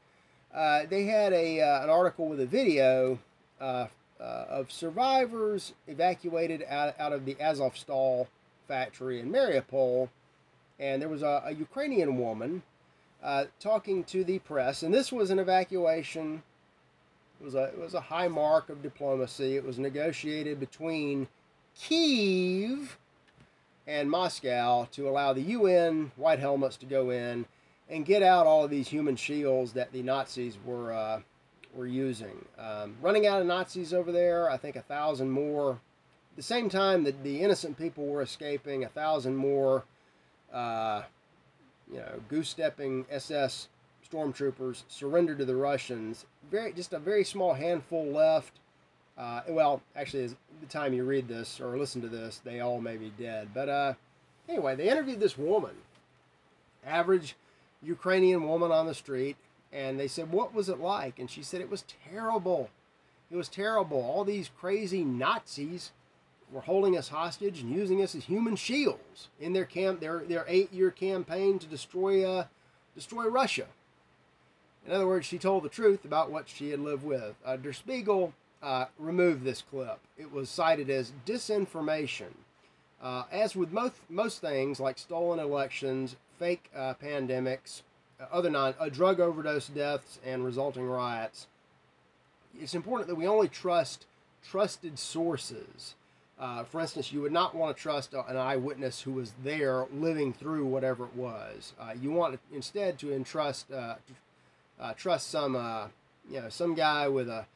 Uh, 0.53 0.87
they 0.89 1.05
had 1.05 1.33
a 1.33 1.61
uh, 1.61 1.85
an 1.85 1.91
article 1.91 2.29
with 2.29 2.41
a 2.41 2.47
video 2.47 3.19
uh, 3.61 3.87
uh, 4.19 4.23
of 4.49 4.73
survivors 4.73 5.75
evacuated 5.87 6.65
out, 6.69 6.95
out 6.99 7.13
of 7.13 7.25
the 7.25 7.35
Azovstal 7.35 8.27
factory 8.67 9.21
in 9.21 9.31
Mariupol, 9.31 10.09
and 10.81 11.01
there 11.01 11.09
was 11.09 11.23
a, 11.23 11.43
a 11.45 11.53
Ukrainian 11.53 12.19
woman 12.19 12.63
uh, 13.23 13.45
talking 13.61 14.05
to 14.05 14.25
the 14.25 14.39
press, 14.41 14.83
and 14.83 14.93
this 14.93 15.13
was 15.13 15.31
an 15.31 15.39
evacuation. 15.39 16.43
It 17.41 17.45
was 17.45 17.55
a 17.55 17.65
it 17.65 17.79
was 17.79 17.95
a 17.95 18.01
high 18.01 18.29
mark 18.29 18.71
of 18.71 18.83
diplomacy. 18.83 19.57
It 19.57 19.65
was 19.65 19.79
negotiated 19.79 20.61
between 20.61 21.29
Kiev 21.79 22.99
and 23.87 24.11
Moscow 24.11 24.89
to 24.93 25.09
allow 25.09 25.33
the 25.33 25.43
UN 25.43 26.13
white 26.17 26.39
helmets 26.39 26.77
to 26.79 26.87
go 26.87 27.11
in 27.11 27.47
and 27.89 28.05
get 28.05 28.23
out 28.23 28.47
all 28.47 28.65
of 28.65 28.71
these 28.71 28.89
human 28.89 29.17
shields 29.17 29.73
that 29.73 29.93
the 29.93 30.03
Nazis 30.03 30.59
were 30.65 30.93
uh, 30.93 31.21
were 31.75 31.87
using. 31.87 32.45
Um, 32.59 32.97
running 33.01 33.27
out 33.27 33.41
of 33.41 33.47
Nazis 33.47 33.93
over 33.93 34.11
there, 34.11 34.51
I 34.51 34.57
think 34.57 34.77
a 34.77 34.83
thousand 34.83 35.31
more. 35.31 35.73
At 35.73 36.37
the 36.37 36.43
same 36.43 36.69
time 36.69 37.05
that 37.05 37.23
the 37.23 37.41
innocent 37.41 37.79
people 37.79 38.07
were 38.07 38.23
escaping, 38.23 38.85
a 38.85 38.89
thousand 38.89 39.37
more, 39.37 39.85
uh, 40.53 41.03
you 41.91 41.99
know, 41.99 42.21
goose-stepping 42.29 43.07
SS 43.11 43.69
stormtroopers 44.11 44.85
surrendered 44.89 45.39
to 45.39 45.45
the 45.45 45.57
Russians. 45.57 46.27
Very, 46.51 46.73
just 46.73 46.93
a 46.93 46.99
very 46.99 47.25
small 47.25 47.55
handful 47.55 48.07
left. 48.07 48.53
Uh, 49.19 49.41
well, 49.49 49.83
actually, 49.95 50.25
at 50.25 50.31
the 50.61 50.67
time 50.67 50.93
you 50.93 51.05
read 51.05 51.29
this 51.29 51.61
or 51.61 51.79
listen 51.79 52.03
to 52.03 52.09
this, 52.09 52.41
they 52.45 52.61
all 52.61 52.81
may 52.81 52.97
be 52.97 53.11
dead. 53.19 53.49
But 53.55 53.69
uh, 53.69 53.95
anyway, 54.49 54.77
they 54.77 54.89
interviewed 54.89 55.21
this 55.21 55.39
woman, 55.39 55.75
average 56.85 57.35
Ukrainian 57.83 58.47
woman 58.47 58.71
on 58.71 58.87
the 58.87 58.95
street, 58.95 59.37
and 59.73 59.99
they 59.99 60.09
said, 60.09 60.31
What 60.31 60.55
was 60.55 60.69
it 60.69 60.79
like? 60.79 61.19
And 61.19 61.31
she 61.31 61.43
said, 61.43 61.61
It 61.61 61.71
was 61.71 61.85
terrible. 62.11 62.71
It 63.31 63.37
was 63.37 63.49
terrible. 63.49 64.03
All 64.03 64.25
these 64.25 64.51
crazy 64.59 65.05
Nazis 65.05 65.93
were 66.53 66.61
holding 66.61 66.97
us 66.97 67.09
hostage 67.09 67.61
and 67.61 67.71
using 67.71 68.03
us 68.03 68.15
as 68.15 68.25
human 68.25 68.57
shields 68.57 69.29
in 69.41 69.53
their 69.53 69.65
camp, 69.65 70.01
their, 70.01 70.21
their 70.21 70.45
eight 70.49 70.73
year 70.73 70.91
campaign 70.91 71.59
to 71.59 71.67
destroy, 71.67 72.25
uh, 72.25 72.47
destroy 72.95 73.27
Russia. 73.27 73.67
In 74.87 74.93
other 74.93 75.07
words, 75.07 75.27
she 75.27 75.39
told 75.39 75.65
the 75.65 75.69
truth 75.69 76.05
about 76.05 76.31
what 76.31 76.49
she 76.49 76.71
had 76.71 76.81
lived 76.81 77.05
with. 77.05 77.35
Uh, 77.45 77.57
Der 77.57 77.73
Spiegel 77.73 78.33
uh, 78.63 78.87
removed 78.99 79.45
this 79.45 79.63
clip. 79.63 79.99
It 80.17 80.33
was 80.33 80.49
cited 80.49 80.89
as 80.91 81.13
disinformation. 81.27 82.33
Uh, 83.03 83.25
as 83.31 83.55
with 83.55 83.73
most 83.73 83.95
most 84.09 84.41
things 84.41 84.81
like 84.81 84.99
stolen 84.99 85.39
elections, 85.39 86.17
fake 86.39 86.71
uh, 86.75 86.95
pandemics, 86.95 87.83
uh, 88.21 88.25
other 88.33 88.49
non 88.49 88.75
uh, 88.81 88.89
drug 88.89 89.21
overdose 89.21 89.69
deaths, 89.69 90.19
and 90.25 90.45
resulting 90.45 90.87
riots, 90.87 91.47
it's 92.59 92.75
important 92.75 93.09
that 93.09 93.15
we 93.17 93.27
only 93.27 93.49
trust 93.49 94.07
trusted 94.43 94.99
sources. 94.99 95.95
Uh, 96.39 96.65
for 96.65 96.81
instance, 96.81 97.13
you 97.13 97.23
would 97.23 97.33
not 97.33 97.55
want 97.55 97.75
to 97.75 97.83
trust 97.83 98.13
an 98.13 98.37
eyewitness 98.37 99.01
who 99.01 99.13
was 99.13 99.33
there 99.43 99.87
living 99.93 100.33
through 100.33 100.67
whatever 100.67 101.05
it 101.07 101.15
was. 101.15 101.73
you 102.01 102.11
want 102.11 102.39
instead 102.53 102.99
to 102.99 103.13
entrust 103.13 103.67
trust 104.97 105.31
some 105.31 105.55
you 106.31 106.41
know 106.41 106.49
some 106.49 106.75
guy 106.75 107.09
with 107.09 107.29
a 107.29 107.47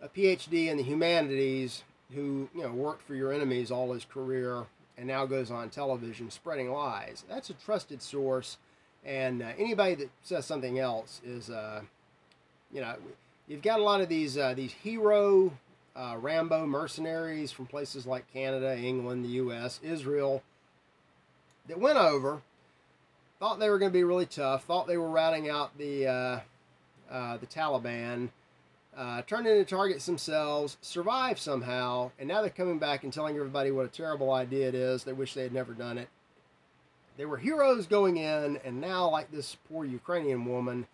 a 0.00 0.08
PhD 0.08 0.66
in 0.66 0.76
the 0.76 0.82
humanities 0.82 1.82
who 2.14 2.48
you 2.54 2.62
know 2.62 2.72
worked 2.72 3.02
for 3.02 3.14
your 3.14 3.32
enemies 3.32 3.70
all 3.70 3.92
his 3.92 4.04
career 4.04 4.64
and 4.96 5.08
now 5.08 5.26
goes 5.26 5.50
on 5.50 5.70
television 5.70 6.30
spreading 6.30 6.70
lies. 6.70 7.24
That's 7.28 7.50
a 7.50 7.54
trusted 7.54 8.02
source, 8.02 8.58
and 9.04 9.42
uh, 9.42 9.46
anybody 9.58 9.94
that 9.96 10.10
says 10.22 10.46
something 10.46 10.78
else 10.78 11.20
is, 11.24 11.50
uh, 11.50 11.80
you 12.72 12.80
know, 12.80 12.94
you've 13.48 13.62
got 13.62 13.80
a 13.80 13.82
lot 13.82 14.00
of 14.00 14.08
these 14.08 14.36
uh, 14.38 14.54
these 14.54 14.72
hero 14.72 15.52
uh, 15.96 16.16
Rambo 16.18 16.66
mercenaries 16.66 17.52
from 17.52 17.66
places 17.66 18.06
like 18.06 18.32
Canada, 18.32 18.76
England, 18.76 19.24
the 19.24 19.30
U.S., 19.30 19.80
Israel 19.82 20.42
that 21.68 21.78
went 21.78 21.98
over, 21.98 22.42
thought 23.38 23.58
they 23.58 23.70
were 23.70 23.78
going 23.78 23.90
to 23.90 23.96
be 23.96 24.04
really 24.04 24.26
tough, 24.26 24.64
thought 24.64 24.86
they 24.86 24.96
were 24.96 25.08
routing 25.08 25.48
out 25.48 25.76
the 25.78 26.06
uh, 26.06 26.40
uh, 27.10 27.36
the 27.36 27.46
Taliban 27.46 28.30
uh, 28.96 29.22
turned 29.22 29.46
into 29.46 29.64
targets 29.64 30.06
themselves, 30.06 30.76
survived 30.80 31.38
somehow, 31.38 32.10
and 32.18 32.28
now 32.28 32.40
they're 32.40 32.50
coming 32.50 32.78
back 32.78 33.04
and 33.04 33.12
telling 33.12 33.36
everybody 33.36 33.70
what 33.70 33.84
a 33.84 33.88
terrible 33.88 34.32
idea 34.32 34.68
it 34.68 34.74
is. 34.74 35.04
They 35.04 35.12
wish 35.12 35.34
they 35.34 35.42
had 35.42 35.52
never 35.52 35.72
done 35.72 35.98
it. 35.98 36.08
They 37.16 37.24
were 37.24 37.38
heroes 37.38 37.86
going 37.86 38.16
in, 38.16 38.58
and 38.64 38.80
now, 38.80 39.08
like 39.08 39.30
this 39.30 39.56
poor 39.68 39.84
Ukrainian 39.84 40.44
woman, 40.46 40.86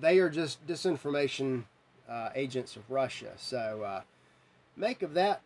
they 0.00 0.18
are 0.18 0.30
just 0.30 0.66
disinformation 0.66 1.64
uh, 2.08 2.30
agents 2.34 2.76
of 2.76 2.88
Russia. 2.90 3.32
So 3.36 3.82
uh, 3.84 4.00
make 4.76 5.02
of 5.02 5.14
that 5.14 5.40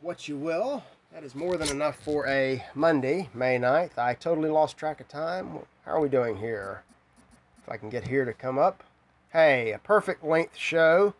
what 0.00 0.28
you 0.28 0.36
will. 0.36 0.82
That 1.12 1.22
is 1.22 1.34
more 1.34 1.56
than 1.56 1.70
enough 1.70 1.96
for 1.96 2.26
a 2.26 2.64
Monday, 2.74 3.28
May 3.32 3.56
9th. 3.56 3.98
I 3.98 4.14
totally 4.14 4.50
lost 4.50 4.76
track 4.76 5.00
of 5.00 5.08
time. 5.08 5.58
How 5.84 5.92
are 5.92 6.00
we 6.00 6.08
doing 6.08 6.36
here? 6.36 6.82
If 7.62 7.68
I 7.68 7.76
can 7.76 7.88
get 7.88 8.08
here 8.08 8.24
to 8.24 8.32
come 8.32 8.58
up. 8.58 8.82
Hey, 9.32 9.72
a 9.72 9.78
perfect 9.78 10.24
length 10.24 10.56
show. 10.56 11.14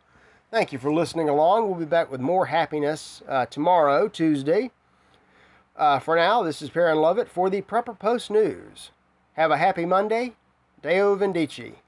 Thank 0.50 0.72
you 0.72 0.78
for 0.78 0.92
listening 0.92 1.28
along. 1.28 1.66
We'll 1.66 1.78
be 1.78 1.84
back 1.84 2.10
with 2.10 2.20
more 2.20 2.46
happiness 2.46 3.22
uh, 3.28 3.46
tomorrow, 3.46 4.08
Tuesday. 4.08 4.70
Uh, 5.76 5.98
for 5.98 6.16
now, 6.16 6.42
this 6.42 6.62
is 6.62 6.70
Perrin 6.70 6.98
Lovett 6.98 7.28
for 7.28 7.50
the 7.50 7.62
Prepper 7.62 7.98
Post 7.98 8.30
News. 8.30 8.90
Have 9.34 9.50
a 9.50 9.56
happy 9.56 9.84
Monday. 9.84 10.34
Deo 10.82 11.14
Vindice. 11.16 11.83